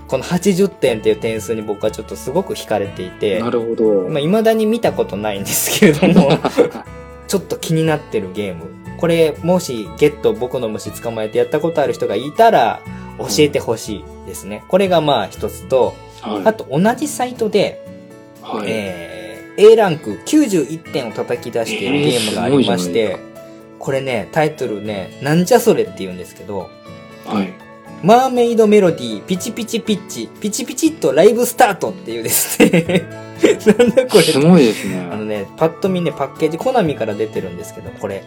[0.07, 4.09] この80点っていう点数に僕はちょっとすごく惹かれていて、なるほど。
[4.09, 6.29] まあ、未だに見たことないんですけれども、
[7.27, 8.65] ちょっと気になってるゲーム。
[8.97, 12.81] これ、もし、ゲット僕の虫捕まえてやったことある人がいたら、
[13.19, 14.63] 教えてほしいですね。
[14.67, 17.85] これがまあ一つと、はいあと同じサイトで、
[18.41, 18.67] はい。
[18.67, 23.27] えー、A ランク91点を叩き出しているゲームがありましえー
[23.79, 26.69] これね、タイトルね、なんじゃそれって言うんですけど、
[27.25, 27.66] はい。
[28.03, 33.05] マーメイドメロディー、ピチピチピッチ、ピチピチっとライブスタートっていうですね。
[33.65, 34.23] なんだこれ。
[34.23, 35.39] すごいですあのね。
[35.41, 38.23] ね、パッと見ね、パッケージ、コナミから出てるんですけど、これ。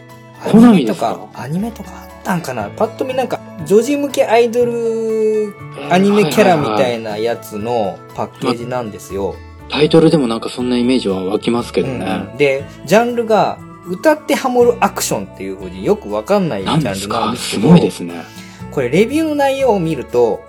[0.51, 2.69] コナミとか、アニメとかあったんかな？
[2.75, 5.53] パッと見なんか、女児向けアイドル
[5.89, 9.35] アニメキャラみたいなやつのパッケージなんですよ。
[9.69, 12.35] タイトルでもなんかそんなイメージは湧きますけどうんね。
[12.37, 13.57] で、ジャンルが、
[13.87, 18.23] 歌ってハモるアクションっていう風によくわかんないジャンルなんですけど、すごいですね。
[18.71, 20.43] これレビューの内容を見ると、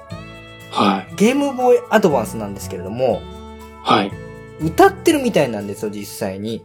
[0.71, 1.15] はい。
[1.17, 3.21] ゲームボーイアドバンスなんですけれども、
[3.83, 4.13] はい。
[4.61, 6.65] 歌ってるみたいなんですよ、実際に。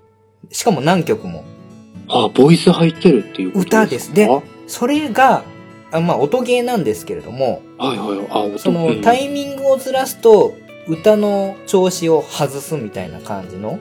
[0.51, 1.43] しかも何曲も。
[2.07, 3.81] あ、ボイス入ってるっていうことですか？
[3.83, 4.29] 歌ですで
[4.67, 5.43] それが、
[5.91, 8.27] あまあ、音ゲーなんですけれども、はいはい。
[8.29, 10.55] あ、音そのうんタイミングをずらすと、
[10.87, 13.79] 歌の調子を外すみたいな感じの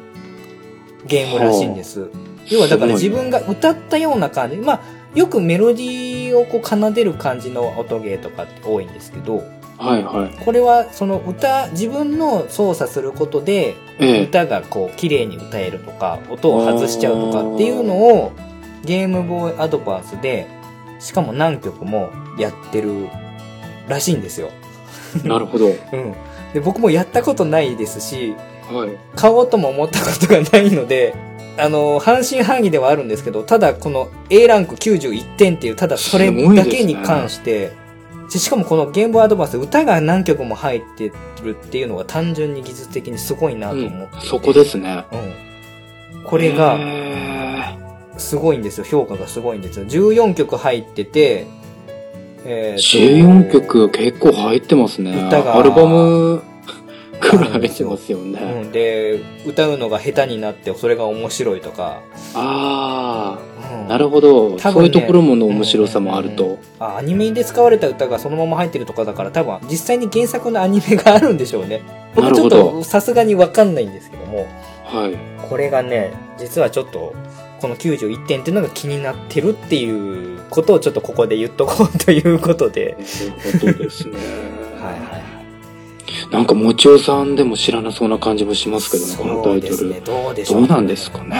[1.06, 2.10] ゲームらしいんです。
[2.48, 4.56] 要はだから自分が歌ったような感じ。
[4.56, 4.80] まあ、
[5.16, 9.42] よくメロディーをこう奏でる感じの音ゲーとかって多いんですけど、
[9.78, 10.44] はいはい。
[10.44, 14.24] これはその歌、自分の操作することで、ええ。
[14.24, 18.32] 歌がこう綺麗に歌えるとか、音を外しちゃうとかっていうのを
[18.84, 20.46] ゲームボーイアドバンスで、
[20.98, 23.08] しかも何曲もやってる
[23.88, 24.50] らしいんですよ。
[25.24, 25.68] なるほど。
[25.68, 26.14] うん。
[26.52, 28.34] で、僕もやったことないですし、
[28.70, 28.90] はい。
[29.14, 31.14] 買おうとも思ったことがないので、
[31.58, 37.72] あの、半信半疑ではあるんですけど、ただこの A ランク91点っていう、ただそれだけに関して、
[38.28, 45.04] ししかもこのゲームボーイアドバンス歌が何曲も入ってるっていうのが単純に技術的にすごいなと思っていて、そこですね。
[45.12, 46.24] うん。
[46.24, 47.78] これがへ
[48.18, 48.84] すごいんですよ。
[48.84, 49.86] 評価がすごいんですよ。
[49.86, 51.46] 14曲入ってて、
[52.44, 55.26] えーーと14曲結構入ってますね。
[55.28, 56.42] 歌がアルバム
[57.20, 58.40] くらい入ってますよね。
[58.40, 58.72] うん。
[58.72, 62.02] で、歌うのが下手になって、それが面白いとか。
[62.34, 63.38] あ
[63.72, 66.58] うんあ、なるほど、ねそういうところもの面白さもあると。
[66.78, 71.82] あアニメで使われた歌がそのまま入ってるとかだから多分実際に原作のアニメがあるんでしょうね。
[72.14, 74.46] 僕ちょっとさすがにわかんないんですけども、
[74.84, 75.16] はい。
[75.48, 77.14] これがね、実はちょっと、
[77.60, 82.96] この91点っていうのが気になってるっていうことをちょっとここで言っとこうということで。
[82.98, 84.16] なるほどですね。
[84.80, 85.35] はいはいはい。
[86.30, 90.02] なんか、もちおさんでも知らなそうな感じもしますけどね、このタイトル。
[90.04, 91.36] どうでしょう、どうなんですかね。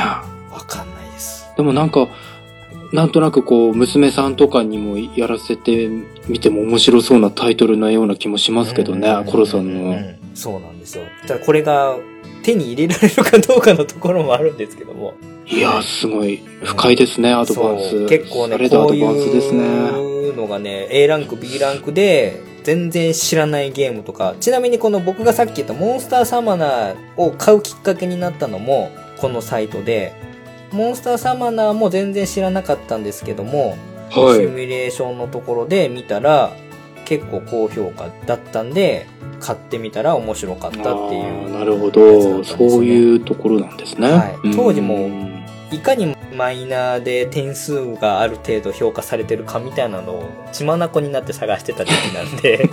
[0.52, 1.46] わかんないです。
[1.56, 2.08] でもなんか、
[2.92, 5.88] なんとなくこう、娘さんとかにもやらせて
[6.28, 9.90] みても面白そうなタイトルなような気もしますけどね、コロさんうの。
[9.92, 11.04] んそうなんですよ。
[11.26, 11.96] ただこれが
[12.42, 15.14] 手に入れられるかどうかのところもあるんですけども。
[15.48, 17.96] いやー、すごい深いですね、アドバンそス。
[17.96, 19.64] う結構ね、こうドバンスですね。
[19.64, 30.12] いうのがね、A ランク、B ランクで、全然知らないゲームとか、ちなみにこの僕がさっき言ったモンスターサマナーを買うきっかけになったのも、このサイトで、
[30.72, 33.76] モンスターサマナーも全然知らなかったんですけども、
[34.10, 34.40] はい。
[34.40, 36.56] シミュレーションのところで見たら、
[37.04, 39.06] 結構高評価だったんで、
[39.38, 41.52] 買ってみたら面白かったっていう。
[41.56, 42.42] なるほど。
[42.42, 44.10] そういうところなんですね。
[44.10, 52.70] はい当時もうんいかにマイナーで点数がある程度評価されてるかみたいなのを血眼になって探してた時期なんで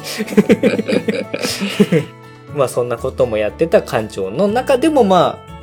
[2.55, 5.53] まあそんなこともやってた館長の中でもまあ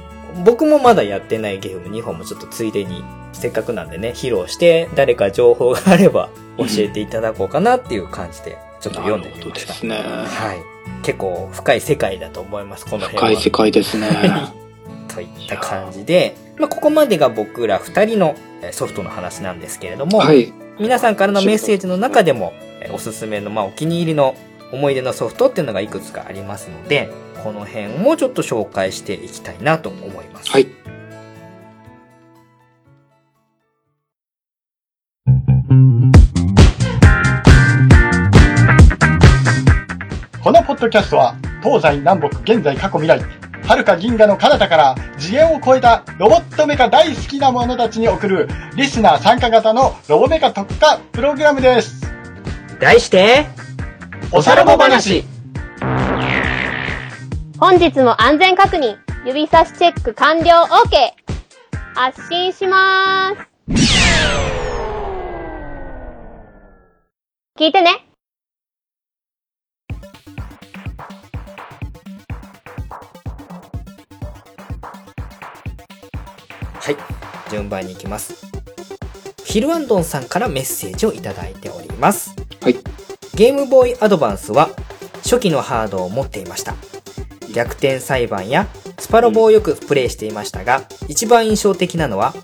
[0.45, 9.73] 僕もまだやってないゲーム2本もちょっとついでにせっかくなんでね披露して誰か情報があれば教えていただこうかなっていう感じでちょっと読んでみました。
[9.73, 9.97] ですね。
[9.97, 11.03] はい。
[11.03, 13.29] 結構深い世界だと思います、この辺は。
[13.29, 14.09] 深い世界ですね。
[15.09, 20.53] といった感じで、まあ、ここまでが僕ら二人のえーソフトの話なんですけれども、はい。
[20.79, 24.35] 皆さんからのメッセージの中でも、えーおすすめの、まあ、お気に入りの
[24.73, 27.11] 思い出のソフトっていうのがいくつかありますので、
[27.43, 30.51] この辺もちょっと紹介していきたいなと思います。
[30.51, 30.69] はい。
[40.43, 43.21] このポッドキャストは東西南北現在過去未来
[43.69, 52.01] 遥か銀河の彼方から次元を超えたロボットメカ大好きな者たちに送るリスナー参加型のロボメカ特化プログラムです
[52.81, 53.45] 題して、
[54.33, 55.25] おさらぼ話
[57.59, 61.11] 本日も安全確認、指差しチェック完了 OK!
[61.95, 63.51] 発進しまーす。
[67.59, 68.10] 聞いてね。
[76.91, 77.51] はい。
[77.51, 78.35] 順番に行きます。
[79.45, 82.35] ヒルアンドンさんからメッセージをいただいております。
[82.61, 82.77] はい。
[83.35, 84.71] ゲームボーイアドバンスは
[85.23, 86.75] 初期のハードを持っていました。
[87.55, 88.69] 逆転裁判や
[88.99, 92.35] スパロボをよくプレイしていましたが、一番印象的なのは、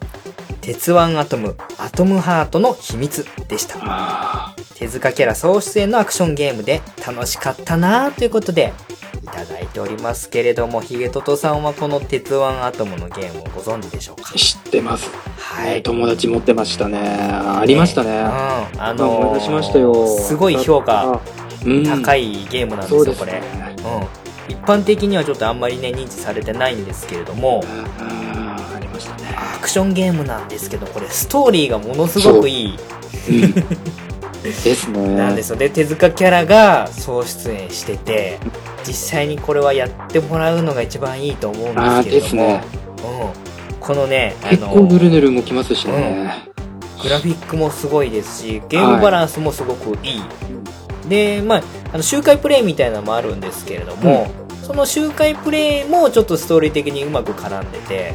[0.60, 3.78] 鉄腕アトム、アトムハートの秘密でした。
[3.82, 8.72] あ手塚キャラ総出演のアクションゲームで楽しかったなぁということで、
[9.48, 14.30] だいておりますけれども、ヒゲトトさんはこの鉄腕アトムのゲームをご存知でしょうか？
[14.34, 15.10] ー知ってます。
[15.38, 15.74] はい。
[15.76, 16.98] ね友達持ってましたね。
[17.00, 18.10] ありましたね。
[18.10, 18.26] うん。
[18.82, 20.06] あのー思い出しましたよ。
[20.06, 21.20] すごい評価
[21.64, 23.32] うん高いゲームなんですよ、そうですこれ。
[23.32, 23.40] ね。
[23.78, 24.52] うん。
[24.52, 27.64] 一般的にはちょっとあんまりね、認知されてないんですけれども、
[27.98, 29.34] ありましたね。
[29.36, 32.78] アクションゲームなんですけど、これストーリーがものすごくいい。
[33.28, 33.52] うん
[34.42, 35.08] ですね。
[35.16, 35.56] なんですよ。
[35.56, 38.38] で、手塚キャラが総出演してて、
[38.86, 42.64] 実際にこれはやってもらうのが一番いいと思うんですけれども、ね。
[43.72, 43.80] うん。
[43.80, 46.46] このね、あ結構ヌルヌル動きますしね。
[47.02, 50.22] グラフィックもすごいですし、ゲームバランスもすごくいい。
[51.08, 51.62] で、まあ、
[51.92, 54.28] あの、周回プレイみたいなのもあるんですけれども、
[54.62, 58.14] その周回プレイもちょっとストーリー的にうまく絡んでて、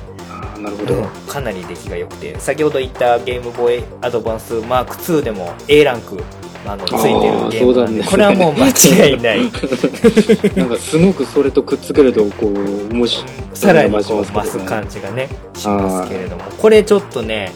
[0.59, 0.95] なるほど。
[0.95, 6.21] うんかなり出来が良くて、先ほど言ったゲームボーイアドバンスマーク2でも A ランク、
[6.65, 9.41] あの、ついてるゲームなんで、これはもう間違いない。
[10.55, 17.51] なんかすごくそれとくっつけると、こう、もし、さらにこう増す感じがね、しますけれども、これちょっとね、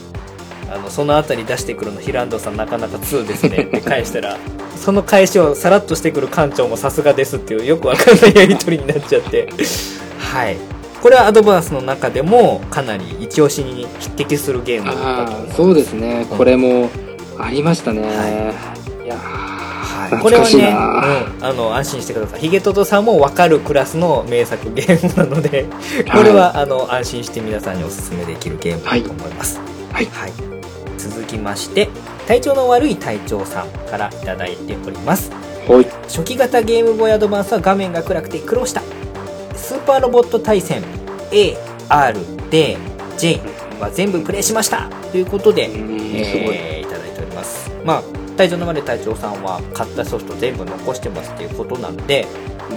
[0.72, 3.58] あの、そのあたり出してくるの、ヒランドさんなかなか2ですね。
[3.58, 4.38] って返したら、
[4.76, 9.48] その返しをさらっとしてくる館長もさすがですっていうよくわかんないやりとりになっちゃって、
[10.18, 10.58] はい。
[11.02, 16.26] これはアドバンスの中でもかなり一押しに匹敵するゲームだとそうですね。
[16.36, 16.90] これも
[17.38, 18.02] ありましたね。
[18.02, 18.75] はい
[19.08, 22.40] やはい、ーこれはね、うん、あの安心してください。
[22.42, 25.66] ヒゲトトさんも分かるクラスの名作ゲームなので、
[26.12, 29.60] これは、あの安心して皆さんにお勧めできるゲームだと思います。
[29.92, 30.08] はい
[30.98, 31.88] 続きまして、
[32.28, 35.32] 体調の悪い隊長さんからいただいております。
[35.68, 35.86] はい。
[36.04, 38.82] 初期型ゲームボーイアドバンスは画面が暗くて苦労した。
[39.56, 40.84] スーパーロボット対戦
[41.32, 41.56] A、
[41.90, 42.78] R、D、
[43.18, 43.40] J
[43.80, 46.56] は全部プレイしましたということで、うん、すごい。
[46.56, 47.72] えーいただいております。
[47.84, 48.04] まあ、
[48.36, 52.28] 隊長の丸隊長さんは買ったソフト全部残してますっていうことなんで、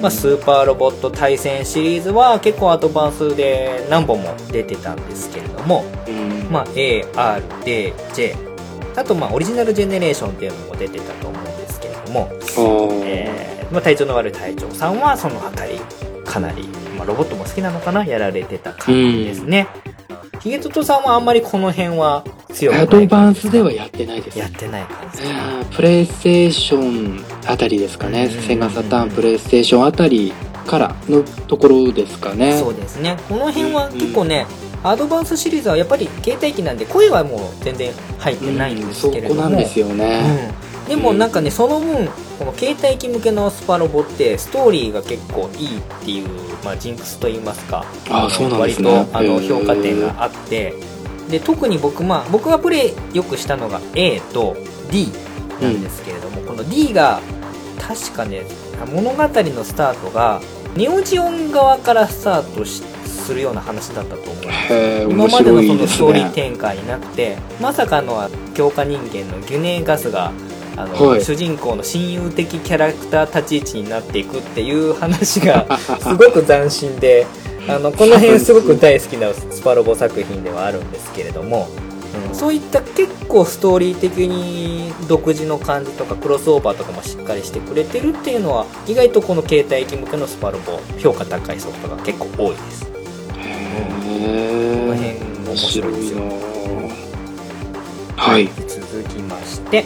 [0.01, 6.49] まあ、スーパーロボット対戦シリーズは結構アドバンスで何本も出てたんですけれども、うん。
[6.51, 8.37] まあ、A、R、D、J、
[8.97, 12.31] あと、まあ、オリジナルジェネレーションっていうのも出てたと思うんですけれども、
[13.05, 15.79] えーまあ、体調の悪い隊長さんはそのあたり、
[16.25, 19.67] かなり、まあ、ロボットも好きなのかなやられてた感じですね。
[20.41, 24.39] ヒゲトトさんはあんまりこの辺は強くないアドバンスではやってないです。
[24.39, 25.39] やってない感じですか？
[25.59, 28.27] あープレイステーションあたりですかね。
[28.27, 30.33] うんセガサターンプレイステーションあたり
[30.67, 32.59] からのところですかね。
[32.59, 33.17] そうですね。
[33.29, 34.47] この辺は結構ね、
[34.83, 39.43] アドバンスシリーズはやっぱり携帯機なんで声はもう全然入ってないんですけれども。
[39.43, 40.51] うんそこなんですよね。
[40.53, 42.09] うんでもなんかね、その分、
[42.39, 46.29] この携帯機向けのスパロボって、ストーリーが結構いいっていう、
[46.65, 48.91] まあ、ジンクスといいますか、あーそうなんですね。
[48.91, 50.75] 割とあの評価点があって、
[51.31, 54.57] で、特に僕、まあ、僕がプレイよくしたのが A と
[54.91, 55.13] D
[55.61, 57.21] なんですけれども、この D が、
[57.79, 58.43] 確かね、
[58.93, 60.41] 物語のスタートが、
[60.75, 62.83] ネオジオン側からスタートし
[63.29, 66.31] するような話だったと思うんで今面までのそのストーリーね。
[66.35, 70.33] 展開なくてまさかの強化人間のギュネーガスが
[70.79, 71.25] あの、はい。
[71.25, 75.67] 主人公の親友的キャラクター立ち位置になっていくっていう話が
[76.01, 77.27] すごく斬新で
[77.69, 81.69] あのこの辺すごく大好きなスパロボ作品ではあるんですけれども、
[82.31, 82.35] うん。
[82.35, 92.87] そういった結構ストーリー的に独自の感じとかクロスオーバーとかもしっかりしてくれてるっていうのは意外とこの携帯機向けのスパロボ評価高いソフトが結構多いです。
[92.87, 92.91] こ
[93.37, 96.19] へのー辺面白いですよ。
[98.17, 98.49] はい。
[98.69, 99.85] 続きまして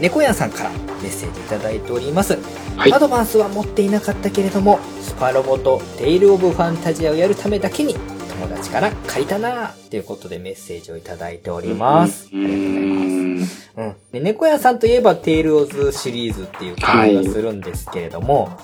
[0.00, 2.38] 猫屋さんからメッセージいただいております
[2.76, 12.28] はいアドバンスは持っていなかったけれども、スパロボとテイル・オブ・ファンタジアをやるためだけに、友達から借りたなということでメッセージをいただいております。
[12.32, 13.96] うんうんうん。
[14.12, 18.56] で、猫屋さんといえば、テイルオズシリーズっていう感じがするんですけれども、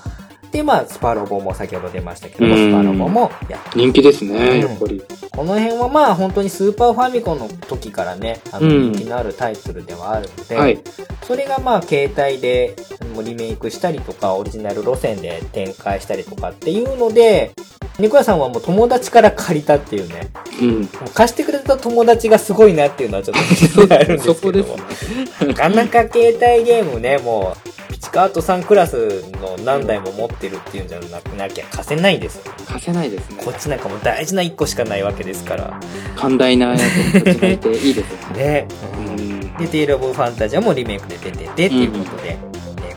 [0.54, 5.02] で、まあ、スパロボも先ほど出ましたけども、うんスパロボもやっ人気ですね、うんやっぱり。
[5.32, 10.80] この辺はまあ本当にスーパーファミコンの時からね、あのうん人気のあるタイトルではあるので、はい。
[11.24, 12.76] それがまあ携帯で
[13.24, 17.52] リメイクしたりとか、オリジナル路線で展開したりとかっていうので、
[17.98, 20.28] 猫屋さんはもう友達から借りたっていうね、
[20.62, 20.86] うん。
[21.14, 24.34] 貸してくれた友達がすごいなっていうのはちょっとあるんですけども。
[24.34, 25.48] そこですね。
[25.48, 27.73] なかなか携帯ゲームね、もう、
[28.14, 32.52] ピチカート3クラスの何台も持ってるっていうんじゃなくなきゃ貸せないですよ。
[32.64, 33.50] 貸せないですねこ。
[33.50, 35.80] っちなんかもう大事な1個しかないわけですから。
[36.14, 38.36] 寛大なやつたちがいていいですね。
[38.38, 38.68] ね。
[39.08, 39.56] うん。
[39.56, 42.38] で、テイルズ・オブ・ファンタジアもリメイクで出ててっていうことで、ね、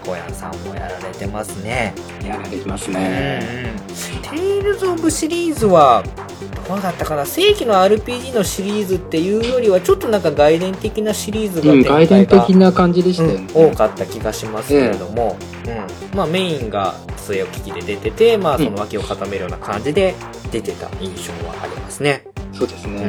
[0.05, 1.95] 小屋さんもやられてますね。
[2.23, 3.73] やられてますうんね。
[4.29, 6.03] テイルズ・オブシリーズは、
[6.67, 13.47] どうだったかな正規の RPG のシリーズっていうよりは、ちょっとなんか外伝的なシリーズが外伝的な感じでしたよね。
[13.55, 20.15] うん、多かった気がしますけれども、うんまあメインが据え置き機で出てて、まあその脇を固めるような感じで
[20.51, 22.25] 出てた印象はありますね。
[22.53, 23.07] そうですね。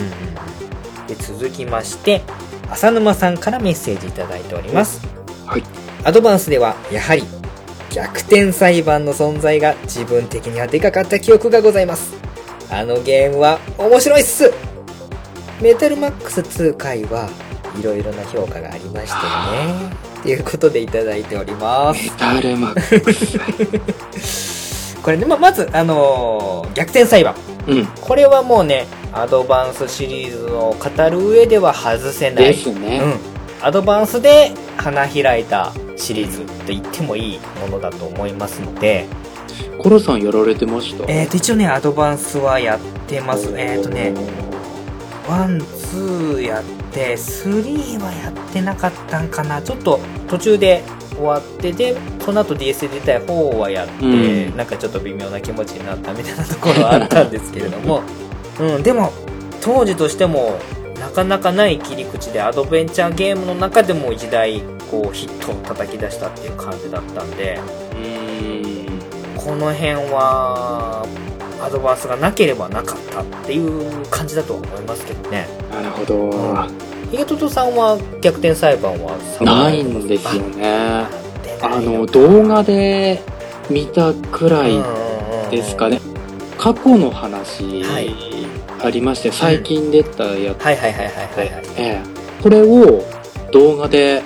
[1.09, 2.23] で続きまして、
[2.71, 5.01] 浅沼さんからメッセージいただいております。
[5.47, 5.65] はい。
[6.05, 7.25] アドバンスでは、やはり、
[7.91, 12.28] 逆転裁判の存在が自分的にはでかかった記憶がございます。
[12.71, 14.53] あのゲームは面白いっす
[15.61, 17.29] メタルマックス2回は
[17.79, 19.97] いろいろな評価がありましたよね。
[20.23, 22.03] ということでいただいております。
[22.03, 23.13] メタルマック
[24.21, 24.97] ス。
[25.03, 27.35] これね、まあ、まず、あのー逆転裁判。
[27.67, 27.87] うん。
[27.87, 32.45] これはもうね、アドバンスシリーズを語る上では外せない。
[32.47, 33.01] ですね。
[33.03, 33.65] うん。
[33.65, 39.07] アドバンスで花開いたシリーズと言ってもいいものだと思いますので、
[39.79, 41.05] コロさんやられてました？
[41.09, 43.53] えっ、ー、と、一応ね、アドバンスはやってます。
[43.57, 44.15] えっ、ー、とね、
[45.29, 49.63] one、two やって、 three はやってなかったんかな。
[49.63, 50.83] ちょっと途中で
[51.15, 58.03] 終わって、で、その後 DS で出たい方はやって、うんなんかちょっと微妙な気持ちになったみたいなところはあったんですけれども、
[58.61, 59.13] うん、でも、
[59.61, 60.59] 当時としても、
[60.99, 67.61] なかなかない切り口でアドベンチャーゲームの中でも一大こうヒットを叩き出したっていう感じだったんで、
[67.93, 68.78] うーん。
[69.39, 71.07] この辺は、
[71.63, 75.49] アドバンスがなければなかったっていう感じだと思いますけどね。
[75.73, 76.69] なるほど。
[77.11, 80.67] ヒゲトトさんは逆転裁判はないんですよね。
[80.67, 81.09] あ
[81.63, 83.23] あの、動画で
[83.71, 84.79] 見たくらい
[85.51, 86.01] ですかね。
[86.59, 88.15] 過去の話はい
[88.83, 91.65] ありまして、最近出たやつはいはいはいはいはいはい。
[91.77, 93.03] ええこれを
[93.53, 94.23] 動画で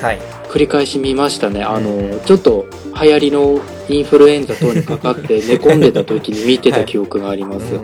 [0.00, 0.20] はい。
[0.50, 1.62] 繰り返し見ましたね。
[1.62, 2.66] あの、ちょっと
[3.02, 7.80] 流行りのインフルエンザ等にかかって寝込んでた時に見てた記憶があります。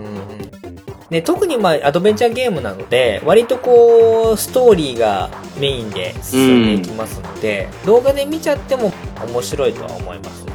[1.10, 5.28] で特にまあアドベンチャーゲームなので割とこうストーリーが
[5.60, 8.90] メインで進んでいきますので、動画で見ちゃっても
[9.28, 10.51] 面白いとは思います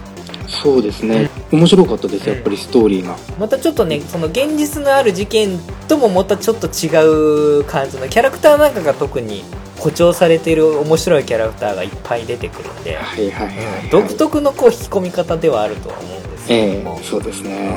[0.48, 1.30] そうですね。
[1.52, 3.18] 面白かったです、やっぱりストーリーが。
[3.40, 9.44] またちょっとねその現実のある事件ともまたちょっと違う感じのキャラクターなんかが特に
[9.78, 13.54] 誇張されている面白いキャラクターがいっぱい出てくるんで、はいはいは
[13.86, 13.90] い。
[13.90, 17.72] 独特のこう引き込み方ではあるとは思うんですけええども、そうですね。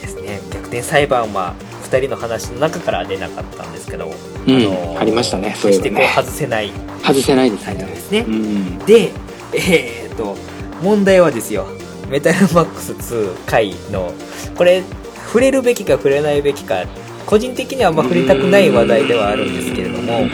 [0.00, 4.12] ですね逆転裁判は2人の話の中からは出なかったんですけど、
[4.46, 6.16] うん、ありましたね、そね決してこう。
[6.16, 6.72] 外せない
[7.02, 7.96] 外せないですねで。
[7.96, 8.78] すね、うん。
[8.80, 9.12] で
[9.52, 10.36] えー、と
[10.82, 11.66] 問題はですよ。
[12.08, 14.12] メタルマックス2回の
[14.56, 14.82] これ
[15.26, 16.84] 触れるべきか触れないべきか
[17.26, 20.22] 個人的にはあんま触れたくない話題ではあるんですけれども。
[20.22, 20.26] う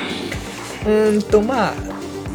[0.84, 1.74] ーんとまあ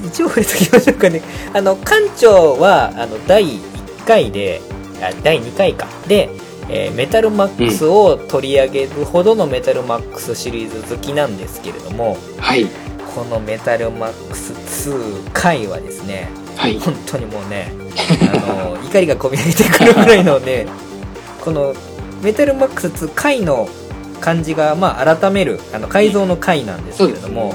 [0.06, 1.22] 一応触れときましょうかね。
[1.54, 4.62] あの館長はあの第1回で
[5.02, 5.88] あ第2回か。
[6.08, 6.30] で、
[6.70, 12.18] えーメタルマックスを取り上げるほどのメタルマックスシリーズ好きなんですけれども。
[12.40, 12.66] はい。
[13.14, 16.80] このメタルマックス2回はですねはい。
[16.80, 17.72] 本当にもうね、
[18.34, 20.66] あの、怒りがこみ上げてくるぐらいのね、
[21.42, 21.74] この、
[22.22, 23.70] メタルマックス2回の
[24.20, 27.54] 漢字が、まあ、改める、あの、改造の回なんですけれども、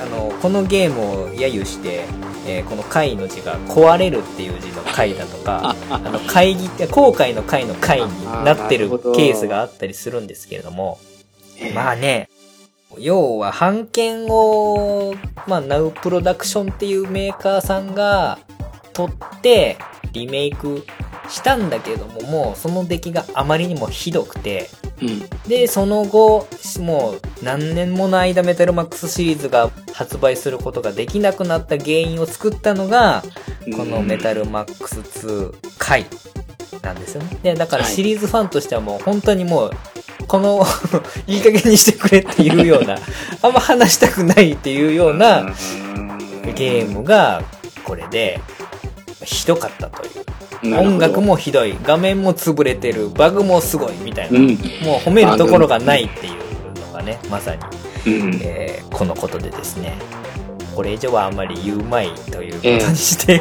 [0.00, 2.04] あの、このゲームを揶揄して、
[2.44, 10.98] えーこの回の字が壊れるっていう字の回だとか、あの、会議って、後悔の回の回になってるケースがあったりするんですけれども、
[11.74, 12.28] まあね、
[12.98, 15.14] 要は版権を、
[15.46, 18.38] まあ、Now プロダクションっていうメーカーさんが
[18.92, 19.76] 取って
[20.12, 20.84] リメイク
[21.28, 24.68] したんだけども、もうその出来があまりにもひどくて、
[25.00, 25.48] うん。
[25.48, 26.46] で、その後、
[26.80, 33.22] もう何年もの間メタルマックスシリーズが発売することができなくなった原因を作ったのが、
[33.76, 36.06] このメタルマックス2回
[36.82, 37.38] なんですよね。
[37.42, 39.70] で、だからシリーズファンとしてはもう本当にもう、
[40.32, 40.64] この
[41.28, 42.96] いい加減にしてくれっていうような、
[43.42, 45.52] あんま話したくないっていうような
[46.54, 47.42] ゲームが、
[47.84, 48.40] これで、
[49.22, 50.08] ひどかったとい
[50.70, 50.78] う。
[50.78, 54.38] 音楽もひどい、画面も潰れてる、バグもすごいみたいな。
[54.38, 54.46] うん。
[54.82, 57.60] もう褒めるところがないっていうのがね、まさに、
[58.06, 58.40] うん。
[58.42, 59.98] えーこのことでですね。
[60.74, 63.38] これ以上はあんまり言うまいということにして、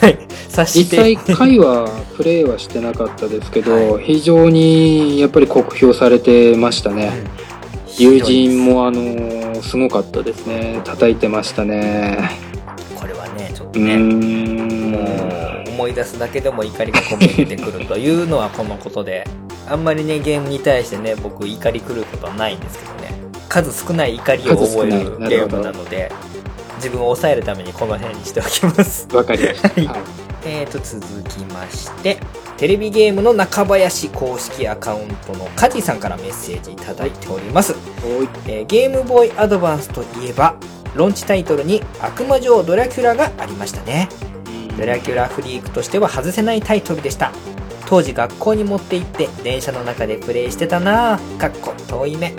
[0.00, 1.12] はい、さして。
[1.14, 7.12] 実際回はプレイはしてなかったですけど、は非常にやっぱり酷評されてましたね。
[7.98, 10.80] 友人もあのーすごかったですね。
[10.84, 12.30] 叩いてましたね。
[12.94, 14.92] これはね、ちょっとうーね、ん。
[14.92, 14.98] も
[15.66, 19.26] う思い出すだけでも怒りがこめてくるというのはこのことで、
[19.68, 23.14] あんまりね、ゲームに対してね、僕怒り狂うことはないんですけどね、
[23.48, 26.12] 数少ない怒りを覚えるゲームなので、
[26.78, 29.06] 自分を抑えるためにこの辺にしておきます。
[29.14, 29.68] わかりました。
[29.68, 30.00] はいはい
[30.44, 32.18] えーと、続きまして、
[32.56, 37.74] テレビゲームの中林公式アカウントのカジさんからメッセージいただいております。
[38.46, 40.54] えーゲームボーイアドバンスといえば、
[40.94, 44.08] ロンチタイトルに悪魔女ドラキュラがありましたね。
[44.78, 47.32] ドラキュラフリークとしては外せないタイトルでした。
[47.86, 51.38] 当時学校に持って行って電車の中でプレイしてたなぁ。
[51.38, 52.32] かっこ遠い目。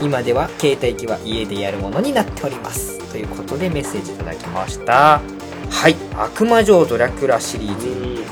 [0.00, 2.98] 今では携帯機は家でやるものになっております。
[3.10, 5.20] ということでメッセージいただきました。
[5.70, 5.96] はい。
[6.16, 8.24] 悪魔女ドラキュラシリーズ。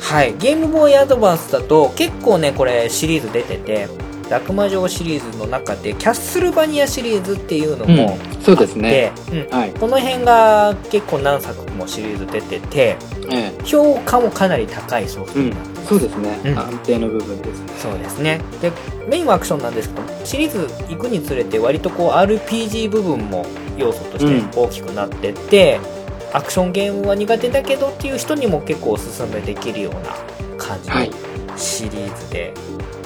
[0.00, 0.34] はい。
[0.38, 3.88] ゲームボーイアドバンスだと結構ね、これシリーズ出てて、
[4.30, 9.12] 悪魔女シリーズの中でキャッスルバニアシリーズっていうのもうんそうですね。
[9.30, 9.72] で、うん、はい。
[9.72, 12.96] この辺が結構何作もシリーズ出てて、
[13.30, 13.64] ええ。
[13.64, 15.98] 評価もかなり高いソフトうんになってます。
[15.98, 16.40] そうですね。
[16.44, 17.72] うん安定の部分ですね。
[17.78, 18.40] そうですね。
[18.60, 18.72] で、
[19.08, 25.80] メインはアクションなんですけど、シリーズ行くにつれて割とこう RPG 部分も要素として大きくなってって、
[26.32, 31.10] アクションゲームは苦手だけどっていう人にも結構おすすめできるような感じのはい
[31.56, 32.52] シリーズで、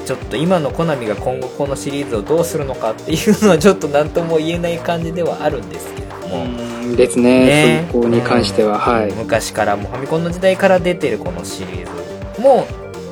[0.05, 7.87] ちょっと今のコナミが今後このシリーズをどうするのかっていうのは ちょっと何とも言えない感じではあるんですけれども、うんですね。
[7.93, 9.13] そこに関しては、はい。
[9.13, 12.10] 昔からもうファミコンの時代から出てるこのシリーズ
[12.41, 12.67] も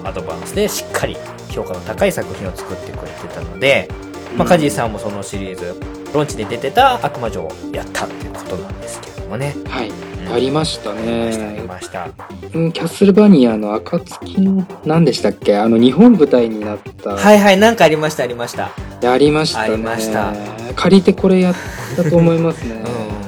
[0.04, 1.16] アドバンスでしっかり
[1.50, 3.88] 評価の高い作品を作ってくれてたので、
[4.36, 5.74] まあ、カジーさんもそのシリーズ
[6.14, 9.90] ローンチで出てた悪魔女をやったっていうことなんですけどもねはい。
[9.90, 11.62] うんやりましたありましたありね。
[11.66, 12.08] ました
[12.54, 15.56] うんキャッスルバニアの暁の、何でしたっけ？
[15.56, 17.12] あの、日本舞台になった。
[17.12, 18.70] はいはいなんかありましたありました
[19.00, 19.72] やりましたね。
[19.72, 20.34] ありました
[20.76, 21.54] 借りてこれやっ
[21.96, 22.74] たと思いますね。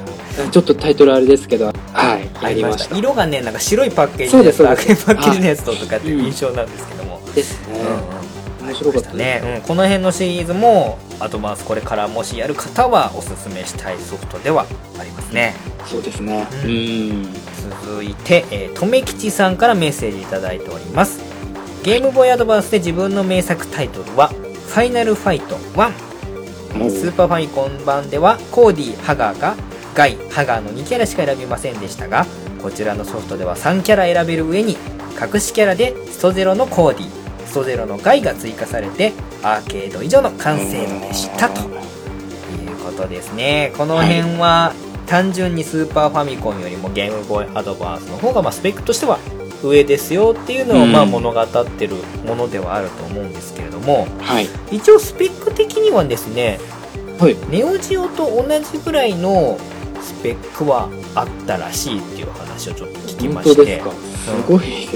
[0.51, 2.97] ちょっとタイトルあれですけど、はい、りました。
[2.97, 7.79] 色がねなんか白いパッケージのやつと赤いパッケージのやつととかっていう印象なんですけども、ですね。
[7.79, 8.21] うんうん。
[8.67, 14.65] 面白かったね、うん、この辺のシリーズもアドバンスこれからもしやる方はおすすめしたいソフトでは
[14.97, 15.55] ありますね。
[15.85, 16.47] そうですね。
[16.63, 17.33] ううん。
[17.81, 21.19] 続いて、えー、とめきちさんからメッセージいただいております。
[21.83, 24.27] ゲームボーイアドバンスで自分の名作タイトルは
[24.69, 25.91] 「ファイナルファイト1」
[26.77, 26.91] もう。
[26.91, 29.55] スーパーファミコン版ではコーディハガーが
[29.95, 32.25] ガイハガーの2キャラしか選びませんでしたが
[32.61, 34.77] こちらのソフトでは3キャラ選べる上に
[35.21, 37.09] 隠しキャラでストゼロのコーディ
[37.45, 39.13] ストゼロのガイが追加されて
[39.43, 44.73] アーケード以上の完成度でしたということですねこの辺は
[45.07, 49.19] 単純にスーパーファミコンよりもゲームボーイアドバンスの方がまあスペックとしては
[49.63, 54.47] 上ですよっていうのをまあうん物語ってるものではあると思うんですけれどもはい。
[54.71, 56.59] 一応スペック的にはですね
[57.19, 57.35] はい。
[57.49, 59.57] ネオジオと同じぐらいの
[60.01, 63.81] スペックはあったらしいっていう話をちょっと聞きまして。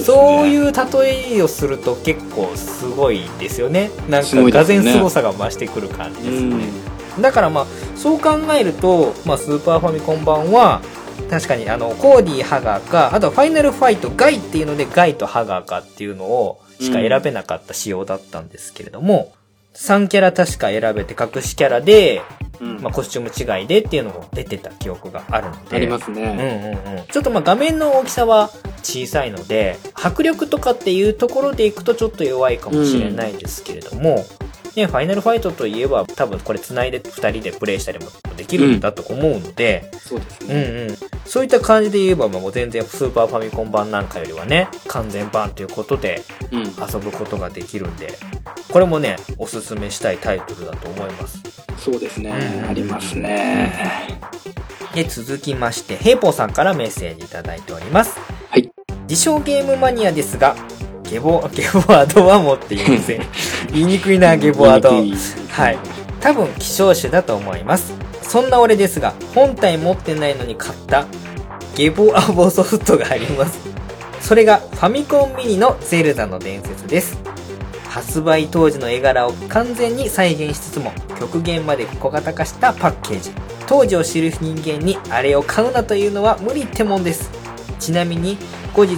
[0.03, 3.89] そういう例えをすると結構すごいですよね。
[4.07, 6.51] なんかがぜん凄さが増してくる感じですうん。
[6.51, 6.65] よね、
[7.19, 10.81] だからまあそう考えると、まあ、スーパーファミコン版は
[11.29, 19.33] 確かにあのコーディハガーかあとはファイナルファイトガイっていうのでガイとハガーかっていうのをしか選べなかった仕様だったんですけれども、
[19.75, 22.21] 3キャラ確か選べて隠しキャラで、
[22.59, 22.81] うん。
[22.81, 25.75] まあ、コスチューム違いでっていうのも出てた記憶があるので。
[25.75, 26.79] ありますうんね。
[26.87, 28.49] うんうん、ちょっとまあ画面の大きさは
[28.81, 34.25] 小さいので迫力とかっていうところでいくとちょっと弱いかもしれないですけれども、
[34.75, 40.87] ね、ファイナルファイトといえば多分これ繋いで2人でプレイしたりもできるんだと思うので、そうですうんね。
[40.89, 46.21] うん、そういった感じで言えばもう全然スーパーファミコン版なんかよりはね完全版ということで
[46.51, 46.61] うん。
[46.63, 48.17] 遊ぶことができるんで
[48.71, 51.41] これもねおすすめしたいタイトルだと思います
[51.77, 52.31] そうですね
[52.63, 52.69] うん。
[52.69, 54.19] ありますね。
[54.95, 58.17] で、続きまして、ヘイポーさんからメッセージいただいております。
[58.49, 58.71] はい。
[59.09, 60.55] 自称ゲームマニアですが、
[61.09, 63.21] ゲボ、ゲボアドは持っていません。
[63.73, 64.89] 言いにくいな、ゲボアド。
[64.89, 64.99] は
[65.69, 65.77] い。
[66.19, 67.93] 多分、希少種だと思います。
[68.21, 71.05] そんな俺ですが、本体持ってないのに買った、
[71.75, 73.59] ゲボアボソフトがあります。
[74.21, 77.35] それがファミコンミニのゼルダの伝説です。
[77.95, 83.31] 発売当時の絵柄を完全に再現しつつも極限まで小型化したパッケージ
[83.67, 87.31] 当時を知る人間にあれを買うなというのは無理ってもんです
[87.79, 88.37] ちなみに
[88.73, 88.97] 後日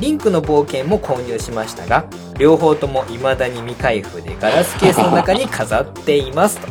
[0.00, 2.06] リンクの冒険も購入しましたが
[2.38, 6.70] 両方とも未だに未開封でガラスケースの中に飾っていますとい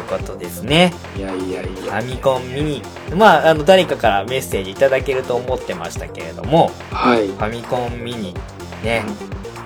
[0.00, 1.98] うことですねいやいやいフや。
[1.98, 2.82] ァミコンミニ
[3.14, 7.26] まああの誰かからメッセージいただけると思ってましたけれどもはい。
[7.28, 8.34] ファミコンミニ
[8.82, 9.04] ね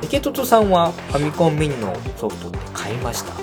[0.02, 3.32] 池トトさんはファミコンミニのソフトって買いました？
[3.34, 3.42] フ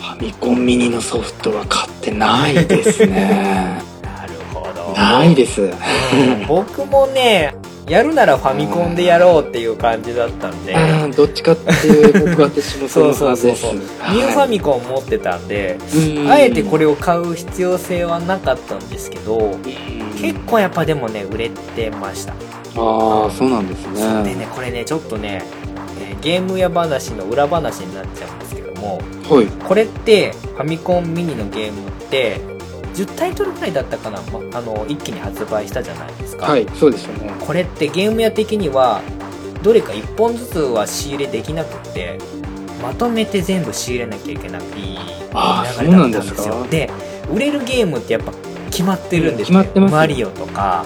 [0.00, 3.82] ァミコンミニのソフトは買ってないですね。
[4.02, 5.62] なるほどないです。
[5.62, 7.52] うん僕もね
[7.88, 13.14] やるならファミコンでやろうっていう感じだったんでうんどっちかっていう僕私もそう。
[13.14, 15.78] そうそうそうニューファミコン持ってたんで
[16.16, 19.62] うんあえてこれを買う必要性はなかったんですけどうん
[20.20, 24.24] 結構やっぱでもね売れてましたああ、そうなんですね。
[24.24, 25.42] でねこれねちょっとね、
[26.00, 28.96] えーゲームや話の裏話になっちゃうんですけども
[29.28, 29.46] はい。
[29.46, 32.40] これってファミコンミニのゲームって
[32.94, 37.32] 10タイトルくらいだったかな、まあの一気に発売したじゃないですか、はい、そうですよね。
[37.40, 39.02] これってゲーム屋的には
[39.62, 42.18] どれか1本ずつは仕入れできなくって
[42.82, 44.62] まとめて全部仕入れなきゃいけない
[45.32, 46.66] あー流れだったんですよ。
[46.70, 46.90] で
[47.32, 48.32] 売れるゲームってやっぱ
[48.70, 49.96] 決まってるんです決まってますよ。
[49.96, 50.84] マリオとか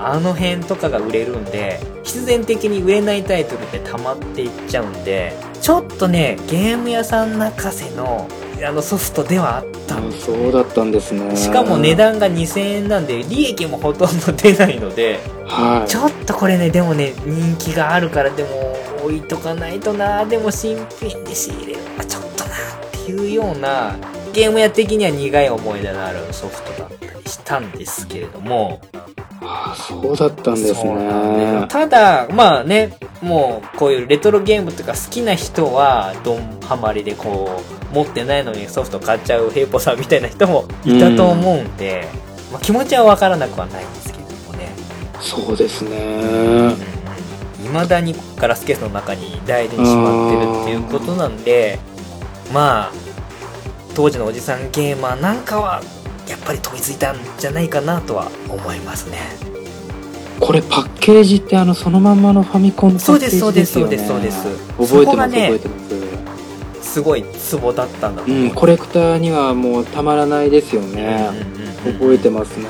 [0.00, 8.28] あの辺とかが売れるんで必然的に売れないタイトルって溜まっていっちゃうんでちょっとねゲーム屋さん泣かせの
[8.64, 11.36] あのソフトではあったんですそうだったんですね。
[11.36, 15.88] しかも値段が2000円なんで利益もほとんど出ないのではい。
[15.88, 23.96] ちょっとこれねでもね人気があるからでも置いとかないとなでも新品で仕入れるのはちょっとなっていうような
[24.32, 26.88] ゲーム屋的には苦い思い出のあるソフトだ
[27.28, 28.80] ったりしたんですけれども。
[29.40, 31.66] ああ、そうだったんですね。
[31.68, 37.48] ただまあねもうこういうレトロゲームとか好きな人はドンハマりでこ
[37.92, 42.08] う持ってないのにソフト買っちゃうヘイポさんみたいな人もいたと思うんで、
[42.52, 44.68] まあ、気持ちはわからなくはないんですけれどもね。
[45.20, 46.74] そうですね。
[47.64, 51.78] いまだにガラスケースの中に大事にしまってるっていうことなんで
[52.52, 52.92] まあ
[53.94, 55.82] 当時のおじさんゲーマーなんかは
[56.28, 59.18] やっぱり飛びついたんじゃないかなとは思いますね
[60.40, 63.86] これパッケージってあの、そのまんまのファミコンのパッケージですよね。
[63.86, 65.74] そうですそうですそうです覚えてます、ね覚えてま
[66.82, 66.92] す。
[66.92, 71.30] すごいツボだったんだうん、コレクターにはもうたまらないですよね。
[71.84, 72.66] 覚えてますね。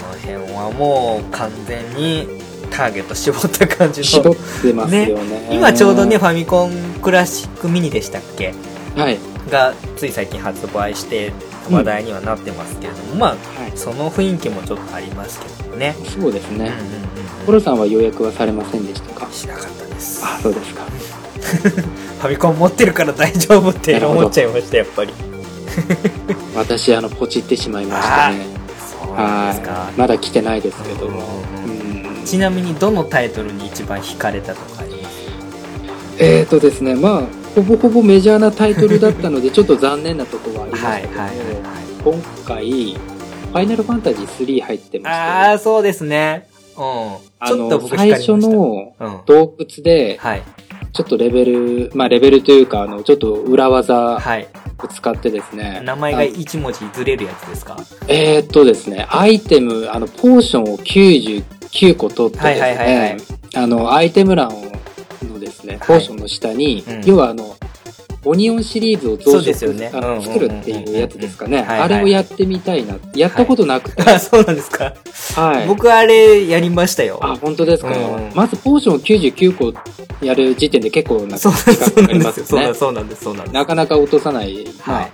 [0.00, 2.26] この辺はもう完全に
[2.70, 5.48] ターゲット絞った感じ絞のってますよね。
[5.52, 6.72] 今ちょうどねファミコン
[7.02, 8.54] クラシックミニでしたっけ？
[8.96, 9.18] はい。
[9.50, 11.32] がつい最近発売して
[11.70, 13.36] 話題にはなってますけれども、まあは
[13.68, 13.72] い。
[13.76, 16.72] その雰囲気もちょっとありますけどもねそうですね。
[17.46, 19.30] うんさんは予約はされませんでしたか？
[19.30, 20.82] しなかったですあ、そうですか。
[21.44, 25.12] ファミコン持ってるから大丈夫って思っちゃいましたやっぱり
[26.56, 28.46] 私、あの、ポチってしまいましたね。
[29.06, 29.92] そうなんですかはい。
[29.98, 31.22] まだ来てないですけども。
[31.56, 35.14] うんうんうんうんちなみにどのタイトルに一番惹かれたとかあります？
[36.18, 37.22] えーとですね、まあ、
[37.54, 41.06] ほぼほぼメジャーなタイトルだったので、ちょっと残念なところはありましたけ
[42.02, 46.84] ど、今回、ファイナルファンタジー3入ってまして、ああそうですねうん
[47.38, 48.94] あの、最初の
[49.26, 50.42] 洞窟で、はい
[50.94, 54.16] ちょっとレベル、まあレベルというか、あの、ちょっと裏技
[54.78, 55.82] を使ってですね。
[55.84, 57.76] 名前があ一文字ずれるやつですか
[58.06, 63.16] えーっとですね、アイテム、あの、ポーションを99個取ってですね、
[63.56, 64.70] あの、アイテム欄の
[65.44, 67.02] ですね、ポーションの下に、うん。
[67.04, 67.56] 要はあの、
[68.26, 69.90] オニオンシリーズを増そうですよね。
[69.92, 71.58] 殖、あの作るっていうやつですかね。
[71.58, 72.96] はいはいあれをやってみたいな。
[73.14, 74.02] やったことなくて。
[74.02, 74.94] あ そうなんですか？
[75.36, 75.66] はい。
[75.66, 77.18] 僕あれやりましたよ。
[77.20, 79.72] あ、本当ですか、うんまずポーションを99個
[80.24, 82.74] やる時点で結構な時間かかりますすよよね。
[82.74, 83.24] そうなんです。
[83.24, 83.54] そうなんです。
[83.54, 85.10] なかなか落とさない、まあはい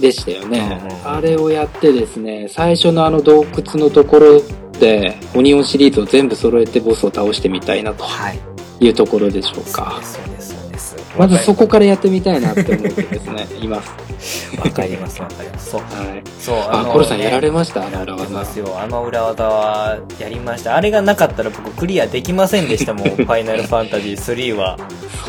[0.00, 4.42] でしたよね、あれをやってですね、最初のあの洞窟のところ
[4.78, 8.04] で、オニオンシリーズを全部揃えてボスを倒してみたいなと。
[8.04, 8.38] はい
[8.80, 9.96] いうところでしょうか。
[10.00, 10.04] で。
[10.04, 10.96] すそうですそうです。
[11.18, 14.58] まずそこからやってみたいなって思ってですね、います。
[14.58, 15.70] わかりますわかります。
[15.70, 15.80] そう。
[15.80, 16.22] はい。
[16.38, 17.86] そうあ、のコロさんやられねました？
[17.86, 18.70] あの裏やってます技。
[18.70, 20.76] よあの裏技はやりました。
[20.76, 23.08] あれがなかったら僕クリアできませんでしたもん。
[23.16, 24.78] ファイナルファンタジー3は。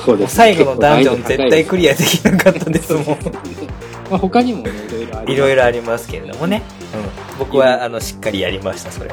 [0.06, 3.04] そうです最後のダンジョン絶対クリリアできなかったですもん。
[3.04, 3.16] ま
[4.14, 5.32] あ他にもね、いろいろあります。
[5.34, 6.62] いろいろありますけれどもね、
[6.94, 9.12] うん、僕はあのしっかりやりましたそれ。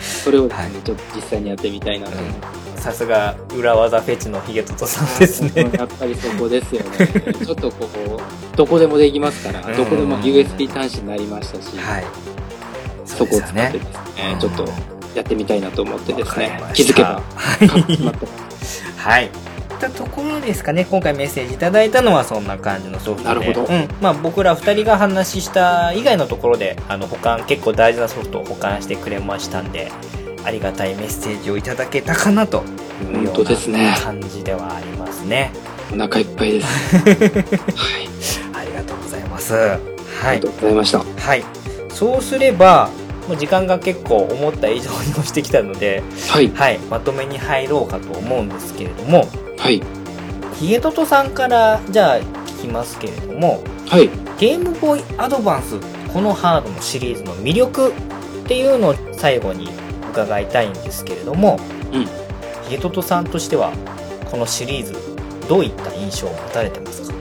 [0.00, 0.72] それをですね、はい。
[0.84, 2.65] ちょっと実際にやってみたいなと思って。
[2.76, 7.06] さすが裏技フェチのヒゲトトさんですねやっぱりそこですよね。
[7.44, 8.20] ちょっとここ、
[8.56, 12.04] どこでもできますから、うんどこでも USB 端子になりましたし、はい
[13.04, 13.84] そこを使ってです
[14.16, 14.64] ね、うんちょっと
[15.14, 17.68] やってみたいなと思ってですね気づけば、はい
[18.96, 19.30] はい。
[19.78, 20.86] といったところですかね。
[20.90, 23.28] 今回メッセージいただいたのはそんな感じのソフトで。
[23.28, 23.88] なるほどうん。
[24.00, 29.92] まあ僕ら二人が話した以外のところで、あの保管、結構大事なソフトを保管してくれましたんで、
[30.46, 32.62] ありがたいメッセージをいただけたかなと
[33.02, 35.52] いうよ本当ですねうな感じではありますね。
[35.92, 36.96] お腹いっぱいです。
[36.96, 38.08] はい。
[38.54, 39.52] ありがとうございます。
[39.52, 40.48] はいありがと。
[40.48, 40.98] うございました。
[40.98, 41.44] はい。
[41.90, 42.90] そうすれば、
[43.28, 46.50] もう時間が結構思った以上に押してきたので、はい。
[46.54, 49.28] はい、まとめに入ろうかと思うんですけれども、
[49.58, 49.82] はい。
[50.58, 54.08] ヒゲトトさんから、じゃあ聞きますけれども、はい。
[54.38, 55.78] ゲームボーイアドバンス、
[56.12, 57.92] このハードのシリーズの魅力っ
[58.46, 59.68] ていうのを最後に
[60.16, 61.58] 伺いたいんですけれども、
[61.92, 62.06] うん
[62.64, 63.70] ヒゲトトさんとしては、
[64.30, 64.94] このシリーズ、
[65.48, 67.14] どういった印象を持たれてますか？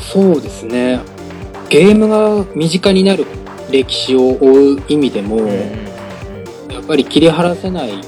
[0.00, 0.98] そうですね。
[1.68, 3.24] ゲームが身近になる
[3.70, 5.46] 歴史を追う意味でも、
[6.72, 8.00] やっぱり切り離せない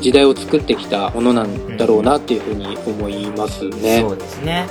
[0.00, 4.00] 時代を作ってきたものなんだろうなっていうふうに思いますね。
[4.00, 4.66] そうですね。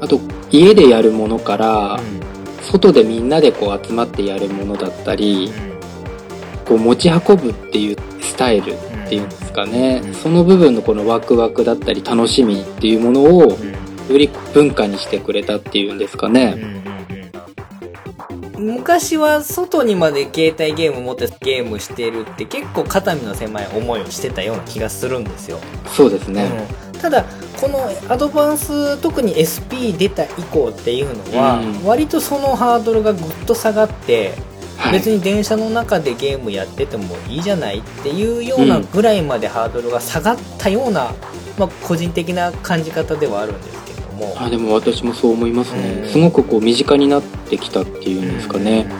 [0.00, 0.18] あと、
[0.50, 2.30] 家でやるものから、うん
[2.62, 5.50] 外でみんなでこう集まってやるものだったり、
[6.70, 10.14] こう持ち運ぶっていうスタイルっていうんですかね、うん。
[10.14, 13.58] その部分のこのワクワクだったり楽しみっていうものを
[14.08, 16.80] より文化にしてくれたっていうんですかね。
[18.56, 26.68] 昔は外にまで携帯ゲーム持ってゲームしてるって結構肩身の狭い思いをしてたような気がするんですよ、そうですね。
[26.94, 27.00] うん。
[27.00, 27.24] ただ
[27.60, 31.84] このアドバンス特に SP 出た以降っていうのは、うん。
[31.84, 34.34] 割とそのハードルがぐっと下がって、
[34.80, 34.92] はい。
[34.92, 41.12] 別に電車の中でゲームやっててもいいじゃないっていうようなぐらいまでハードルが下がったような、
[41.58, 44.34] まあ、個人的な感じ方ではあるんですけれども。
[44.36, 48.90] あでも私もそう思いますね、うんすごくこう身近になってきたっていうんですかね、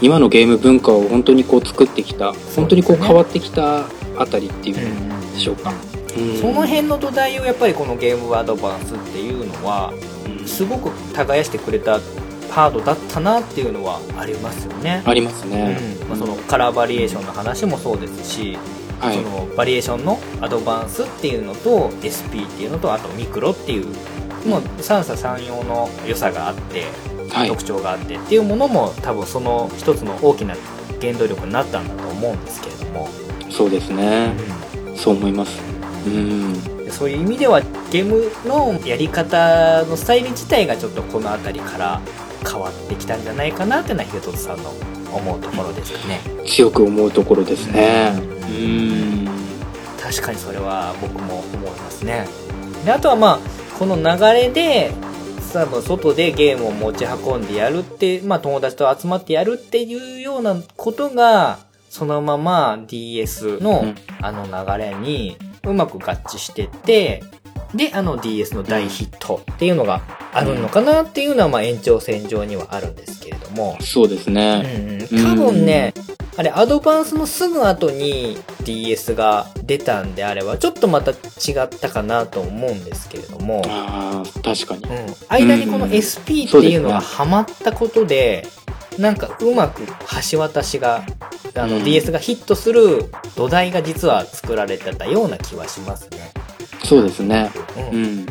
[0.00, 5.72] 今のゲーム文化を本当にこう作ってきた、本当にこう変わってきたあたりっていうんでしょうか、
[6.16, 6.36] うん。
[6.38, 9.92] その辺の土台をやっぱりこのゲームアドバンスっていうのは
[10.26, 10.46] うん。
[10.46, 11.98] すごく耕してくれた
[12.54, 15.02] ハードだったなっていうのはありますよね。
[15.04, 15.50] ありますうん。
[15.50, 15.76] ね、
[16.08, 18.56] まあ、そのカラーバリエーションの話もそうですし、
[19.00, 19.16] はい。
[19.16, 23.86] そのバリエーションのアドバンスっていうのと SP っていうのとあとミクロっていう
[24.46, 26.84] もう三者三様の良さがあって
[27.30, 27.48] はい。
[27.48, 30.54] 特徴があってっていうものも多分その一つの大きな
[31.00, 33.08] 原動力になったんだと思うんですけれども、
[33.50, 34.32] そうですね。
[34.94, 35.60] そう思います。
[36.06, 36.84] うん。
[36.84, 42.00] でそういう意味ではゲームのやり方のスタイル自体がちょっとこの辺りから
[42.44, 44.70] 変わってきたんじゃないかなっていうのはヒゲトトさんの
[45.12, 46.20] 思うところですかね。
[46.46, 48.12] 強く思うところですね。
[48.48, 49.28] うん。
[50.00, 52.26] 確かにそれは僕も思いますね。
[52.84, 54.92] であとはまあこの流れで
[55.52, 63.94] 多分外でゲームを持ち運んでやるって、まあ、友達と集まってやるっていうようなことがそのまま DS のうん。
[64.24, 65.36] あの流れに
[65.66, 67.22] うまく合致してって
[67.74, 70.02] であの DS の大ヒットっていうのが
[70.32, 75.08] あるのかなっていうのはまあ延長線上にはあるんですけれども、そうですね。
[75.10, 75.92] うんうん、多分ね、
[76.36, 81.14] あれ、アドバンスのすぐ後に DS が出たんであれば、ちょっとまた違
[81.64, 84.84] ったかなと思うんですけれども、ああ確かに。
[84.84, 88.46] うん、間にこのうん SP っていうのがハマったことで、
[88.98, 89.82] なんかうまく
[90.30, 91.04] 橋渡しが、
[91.54, 91.84] あのうん。
[91.84, 96.32] DS がヒットする土台が実は作られてたような気はしますね。
[96.84, 97.50] そうですね。
[97.92, 98.04] ううん。
[98.20, 98.26] ん、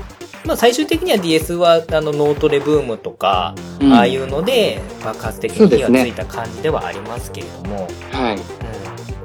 [0.45, 3.93] まあ最終的には DS はあの脳トレブームとか、うん。
[3.93, 8.35] ああいうので爆発的に火がついた感じではありますけれども、はい。
[8.35, 8.63] うん。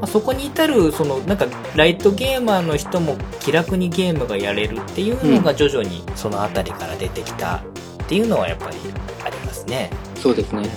[0.00, 7.62] まあ、そこに至るそのなんかライトゲーマーの人も気楽にゲームがやれるっていうのが徐々にその辺りから出てきたっ
[8.06, 8.76] ていうのはやっぱり
[9.24, 9.90] ありますね。
[10.14, 10.68] そうですね。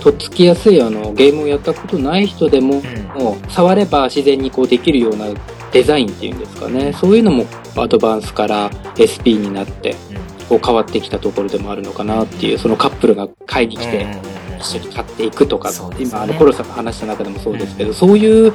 [0.00, 3.22] とっつきやすいあのゲームをやったことない人でも、うん。
[3.22, 5.26] もう触れば自然にこうできるような
[5.72, 9.94] デザインっていうんですかねそういうのもアドバンスから SP になって
[10.48, 14.06] こう変わってきたところでもあるのかなっていうそのカップルが買いに来て
[14.58, 18.52] 一緒に買っていくとか、ね今あのコロさんが話した中でもそうですけど、そういう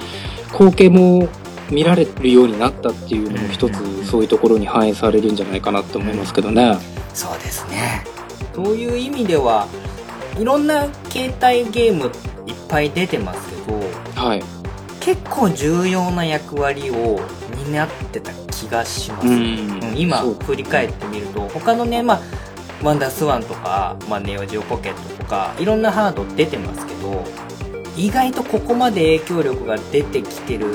[0.52, 1.28] 光景も
[1.72, 6.78] 見られるようになったっていうのも一つそういうところに反映されるんじゃないかなって思いますけどね。
[7.14, 8.04] そうですね。
[8.54, 9.68] そういう意味では
[10.40, 12.06] いろんな携帯ゲーム
[12.46, 13.80] いっぱい出てますけど
[14.16, 14.55] はい。
[15.06, 17.20] 結構重要な役割を
[17.68, 19.28] 担ってた気がします。
[19.28, 19.34] うん。
[19.34, 22.22] うん今振り返ってみると他のねまあ
[22.84, 27.24] ワンダースワンとか、まあ、ネオジオポケットとかいろんなハード出てますけど
[27.96, 30.68] 意外とここまで影響力が出てきてる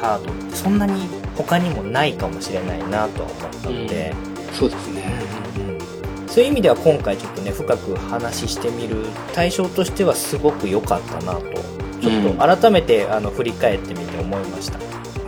[0.00, 4.14] ハードってそんなに他にもないかもしれないなとは思ったので、
[4.52, 5.12] そうですね。
[5.56, 6.28] うんうん。
[6.28, 14.78] そういう意味では今回ちょっとね深く話してみる対象としてはすごく良かったなとちょっと改めて、あの振り返ってみて思いました。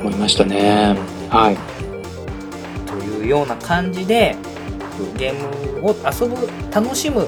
[0.00, 0.96] 思いましたね。
[1.28, 1.56] はい。
[2.86, 4.36] というような感じで
[5.16, 7.26] ゲームを遊ぶ楽しむ、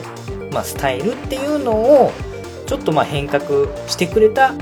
[0.53, 2.13] まあ、スタイルっていうのを
[2.67, 4.55] ちょっとまあ変革してくれた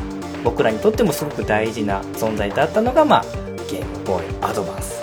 [0.44, 3.24] 僕らにとってもすごく大事な存在だったのが、まあ、
[3.70, 5.02] ゲームボーイアドバンス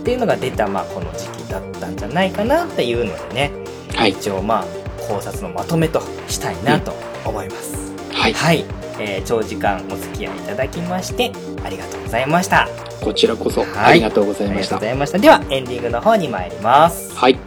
[0.00, 3.52] っていうのが出た、まあ、この時期だったんじゃないかなっていうのでね
[3.94, 4.10] はい。
[4.10, 4.64] 一応まあ
[5.08, 6.92] 考察のまとめとしたいなと
[7.24, 8.32] 思います、はい。
[8.32, 8.64] はい、
[8.98, 11.32] えー長時間お付き合いいただきまして
[11.64, 12.68] ありがとうございました
[13.00, 14.86] こちらこそ、はいありがとうございましたありがとうご。
[14.86, 17.38] ざいましたではエンディングの方に参りますはい。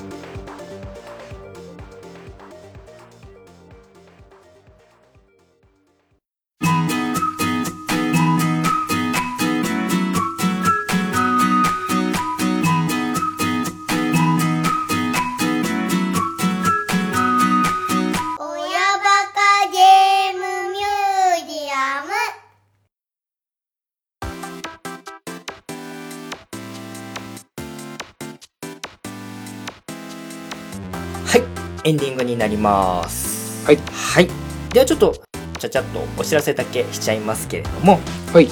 [31.87, 33.65] エンディングになります。
[33.65, 33.77] はい。
[33.77, 34.27] はい。
[34.73, 35.15] ではちょっと、
[35.57, 38.01] ちゃちゃっとお知らせだけしちゃいますけれども、
[38.33, 38.49] はい。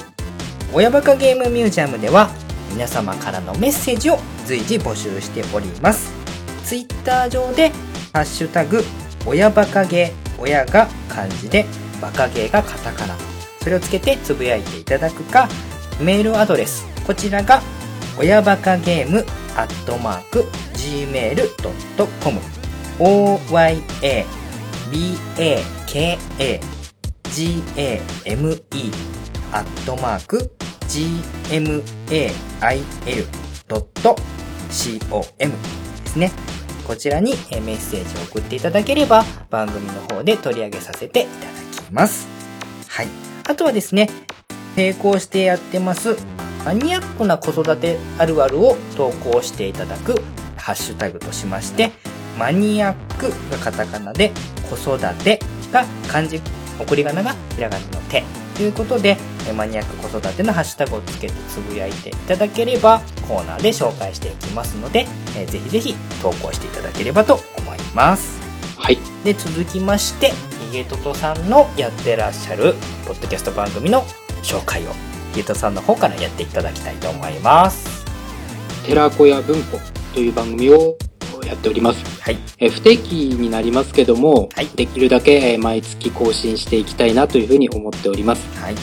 [0.72, 2.30] 親バカゲームミュージアムでは、
[2.70, 6.10] 皆様からのメッセージを随時募集しております。
[6.64, 7.72] ツイッター上で、
[8.14, 8.82] ハッシュタグ、
[9.26, 11.66] 親バカゲー、親が漢字で、
[12.00, 13.18] バカゲーがカタカナ。
[13.60, 15.46] それをつけてつぶやいていただくか、
[16.00, 17.60] メールアドレス、こちらが、
[18.18, 19.26] 親バカゲーム
[19.56, 22.40] アットマーク gmail.com
[22.98, 24.26] oyabakagame
[29.52, 30.50] アットマーク
[30.88, 31.82] gmail.com
[36.04, 36.32] ですね。
[36.86, 37.36] こちらにメ
[37.74, 41.52] ッセージを送っていただければ番組の方で取り上げさせていただ
[41.88, 42.28] きます。
[42.88, 43.08] はい。
[43.48, 44.10] あとはですね、
[44.76, 46.16] 並行してやってます
[46.64, 50.14] マニアックな子育てあるあるを投稿していただく
[50.56, 51.92] ハッシュタグとしまして、
[52.38, 54.32] マニアックがカタカナで
[54.68, 55.40] 子育て
[55.72, 56.40] が漢字、
[56.78, 58.22] 送り仮名がひらがなの手
[58.56, 59.16] ということで、
[59.48, 65.06] えマニアック子育てのハッシュタグをつけてつぶやいていただければコーナーで紹介していきますので、
[65.36, 68.40] えーぜひぜひ投稿していただければと思います。
[68.76, 68.98] はい。
[69.24, 70.32] で、続きまして、
[70.70, 72.74] ヒゲトトさんのやってらっしゃる、
[73.06, 74.02] ポッドキャスト番組の
[74.42, 74.92] 紹介を、
[75.32, 78.04] ヒゲトトさんの方からやっていただきたいと思います。
[78.86, 79.80] 寺子屋文庫
[80.14, 80.96] という番組を
[81.46, 82.20] やっております。
[82.20, 82.38] はい。
[82.58, 88.42] えー不定期になりますけども、はいできるだけえー毎月更新していきたいなというふうに思っております。
[88.60, 88.74] はい。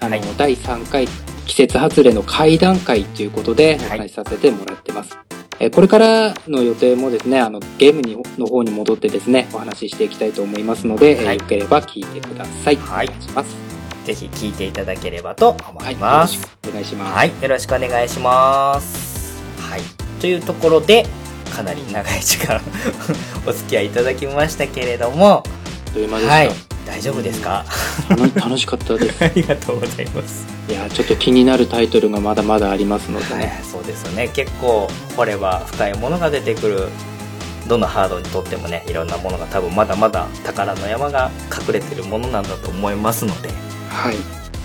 [0.00, 1.06] あの、はい第3回
[1.46, 5.16] 季節外れの会談会ということでおはい話しさせてもらってます。
[5.60, 12.76] えーこれからの予定もですね、あの、ゲームにの方に戻ってですね、お話ししていきたいと思いますので、えーはいよければ聞いてください。
[12.76, 13.56] はいお願いします。
[14.04, 15.94] ぜひ聞いていただければと思はい。
[15.94, 16.34] います。
[16.36, 17.16] よろしくお願いします。
[17.16, 17.32] はい。
[17.42, 19.42] よろしくお願いします。
[19.60, 19.80] はい。
[20.20, 21.06] というところで、
[21.48, 22.60] かなり長い時間
[23.46, 26.34] お付き合いいただきましたけれども、あっという間でした。
[26.34, 26.50] はい。
[26.86, 27.64] 大丈夫ですか？
[28.08, 29.22] 楽楽しかったです。
[29.24, 30.46] ありがとうございます。
[30.68, 36.88] いや、ちょっと気になるタイトルがまだまだありますのではいね。、そうですよね結構掘れば深いものが出てくる
[37.66, 41.30] どのハードにとってもねいろんなものが多分まだまだ宝の山が
[41.66, 43.48] 隠れてるものなんだと思いますので
[43.88, 44.16] はい。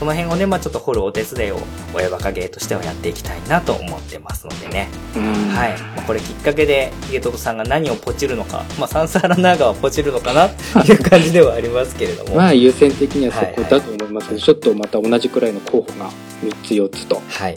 [0.04, 1.60] その辺をね、まあ、ちょっと掘るお手伝いを
[1.94, 5.24] 親バカゲーとしてはやっていきたいなと思ってますのでね、うん。
[5.48, 12.36] はい、まあ、これきっかけでヒゲトトさんが何をポチるのか、まあ、サンサーラナーガはポチるのかなっていう感じではありますけれども。
[12.36, 16.10] まあ優先的にはそこだと思いますけど、ちょっとまた同じくらいの候補が
[16.44, 17.56] 3つ4つとはい。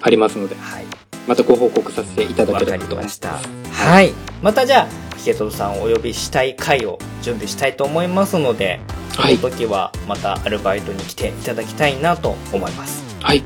[0.00, 0.86] ありますので、はい。
[1.28, 3.32] またご報告させていただければとりました。
[3.32, 3.40] は
[3.70, 4.14] はい。
[4.40, 8.80] またじゃあ、ヒゲトトさんをお呼びしたい回を準備したいと思いますので、
[9.12, 13.04] そはいの時はまたアルバイトに来ていただきたいなと思います。
[13.22, 13.44] はい。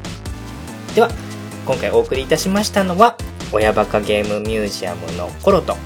[0.95, 1.11] では、
[1.67, 3.19] 今回お送りいたしましたのは、
[3.53, 5.77] 親バカゲームミュージアムのコロと、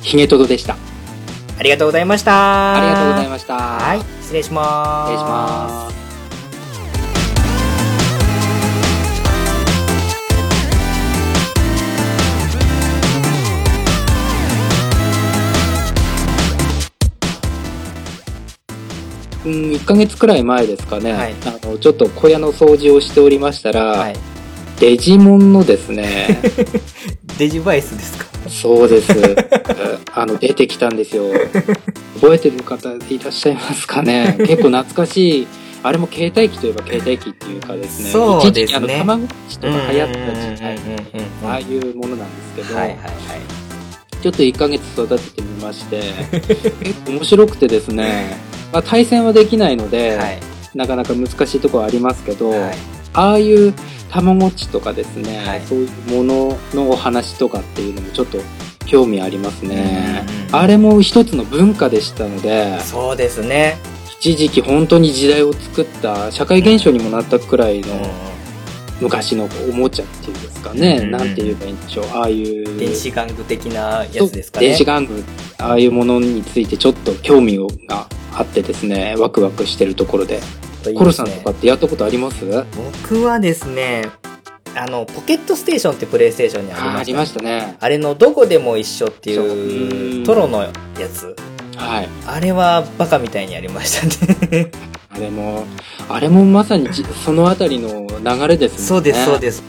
[0.00, 0.76] ヒゲトドでした。
[1.58, 2.76] ありがとうございました。
[2.76, 3.54] ありがとうございしました。
[3.54, 4.00] はい。
[4.22, 5.12] 失礼します。
[5.12, 6.03] 失礼します。
[19.44, 24.16] うん、1ヶ月くらい前ですかね、はいあの、ちょっと小屋の掃除をしておりましたら、はい。
[24.80, 26.40] デジモンのですね、
[27.38, 28.26] デジバイスですか？
[28.48, 29.12] そうです。
[30.12, 31.24] あの、出てきたんですよ。
[32.20, 32.92] 覚えてる方い
[33.22, 34.34] らっしゃいますかね？
[34.38, 35.46] 結構懐かしい。
[35.84, 38.10] あれも携帯機といえば携帯機っていうかですね。
[38.10, 40.78] そうですね一時期あの、たまごっちとか流行った時代
[41.44, 44.20] ああいうものなんですけど、はいはいはい。
[44.22, 46.00] ちょっと1ヶ月育ててみまして、
[46.82, 48.38] 結構面白くてですね、
[48.74, 50.40] まあ、対戦はできないので、はい。
[50.74, 52.74] なかなか難しいところありますけど、はい
[53.16, 53.72] ああいう
[54.10, 58.38] たまごっちとかですね、はいそういうもののお話とかっていうのもちょっと
[58.86, 60.24] 興味ありますね。
[60.50, 63.76] あれも一つの文化でしたので、そうですね。
[64.18, 67.88] 一時期本当に時代を作った社会現象にもなったくらいの
[69.00, 74.68] 昔のおもちゃっていうかね、うんなんて言えばいいんでしょう、ああいう電子玩具的なやつですかね。
[74.68, 75.22] 電子玩具、
[75.58, 80.34] ああいうものについてちょっと興味があってですね、ワクワクしてるところで。
[80.34, 80.44] いいで
[80.90, 82.44] すねコロさんとかってやったことあります？
[83.06, 84.02] 僕はですね、
[84.76, 86.98] あの、ポケットステーションってプレイステーションにありました。
[86.98, 87.76] あありましたね。
[87.80, 90.70] あれのどこでも一緒っていうう、んトロのや
[91.12, 91.34] つ。
[91.76, 92.08] はい。
[92.26, 94.70] あれはバカみたいにやりましたね。
[95.08, 95.64] あれも、
[96.08, 98.78] あれもまさにじそのあたりの流れですね。
[98.78, 99.40] そうです、そうす。
[99.40, 99.62] です。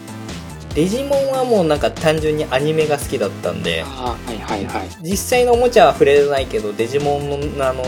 [0.75, 4.89] デジモンはもうなんか単純にアニメが好きだったんで、はいはいはい。
[5.01, 7.85] 実際のおもちゃは触れないけど、デジモンのあの、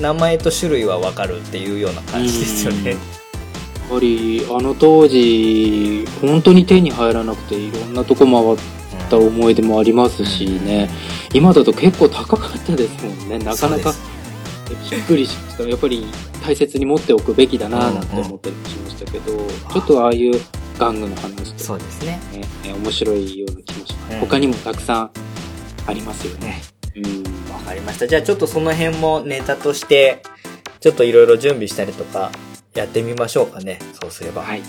[0.00, 2.90] 名前と種類はわかるっていうような感じですよね。
[2.90, 2.98] やっ
[3.88, 10.90] ぱり、あの当時、本当に手に入らなくて、いろんなとこ回った思い出もありますしね、
[11.32, 13.38] 今だと結構高かったですもんね。
[13.38, 13.94] なかなか
[14.90, 15.62] びっくりしました。
[15.62, 16.04] やっぱり
[16.44, 20.40] 大切に持っておくべきだなぁなんて思ったりもしましたけど、ちょっとああいう
[20.78, 22.20] 玩具の話そうですね。
[22.32, 24.14] ね、え面白いような気もします。
[24.14, 25.10] うん他にもたくさん
[25.86, 26.62] ありますよね。
[26.94, 27.52] うん。
[27.52, 28.06] わかりました。
[28.06, 30.22] じゃあちょっとその辺もネタとして、
[30.80, 32.30] ちょっといろいろ準備したりとか、
[32.74, 33.78] やってみましょうかね。
[34.00, 34.42] そうすれば。
[34.42, 34.60] はい。
[34.60, 34.64] うん。